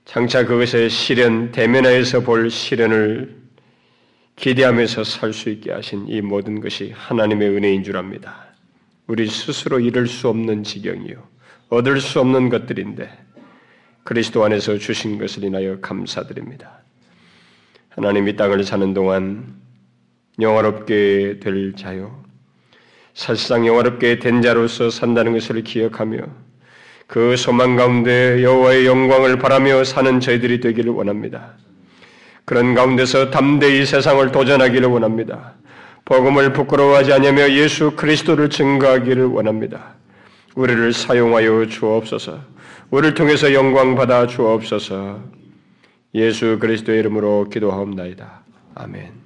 [0.04, 3.36] 장차 그것의 실현, 대면하에서 볼 실현을
[4.36, 8.46] 기대하면서 살 수 있게 하신 이 모든 것이 하나님의 은혜인 줄 압니다.
[9.08, 11.16] 우리 스스로 이룰 수 없는 지경이요.
[11.70, 13.10] 얻을 수 없는 것들인데
[14.04, 16.82] 그리스도 안에서 주신 것을 인하여 감사드립니다.
[17.90, 19.56] 하나님 이 땅을 사는 동안
[20.42, 22.25] 영화롭게 될 자요.
[23.16, 26.18] 사실상 영화롭게 된 자로서 산다는 것을 기억하며
[27.08, 31.54] 그 소망 가운데 여호와의 영광을 바라며 사는 저희들이 되기를 원합니다.
[32.44, 35.54] 그런 가운데서 담대히 세상을 도전하기를 원합니다.
[36.04, 39.96] 복음을 부끄러워하지 않으며 예수 그리스도를 증거하기를 원합니다.
[40.56, 42.40] 우리를 사용하여 주옵소서.
[42.92, 45.22] 우리를 통해서 영광 받아 주옵소서.
[46.14, 48.42] 예수 그리스도의 이름으로 기도하옵나이다.
[48.76, 49.25] 아멘.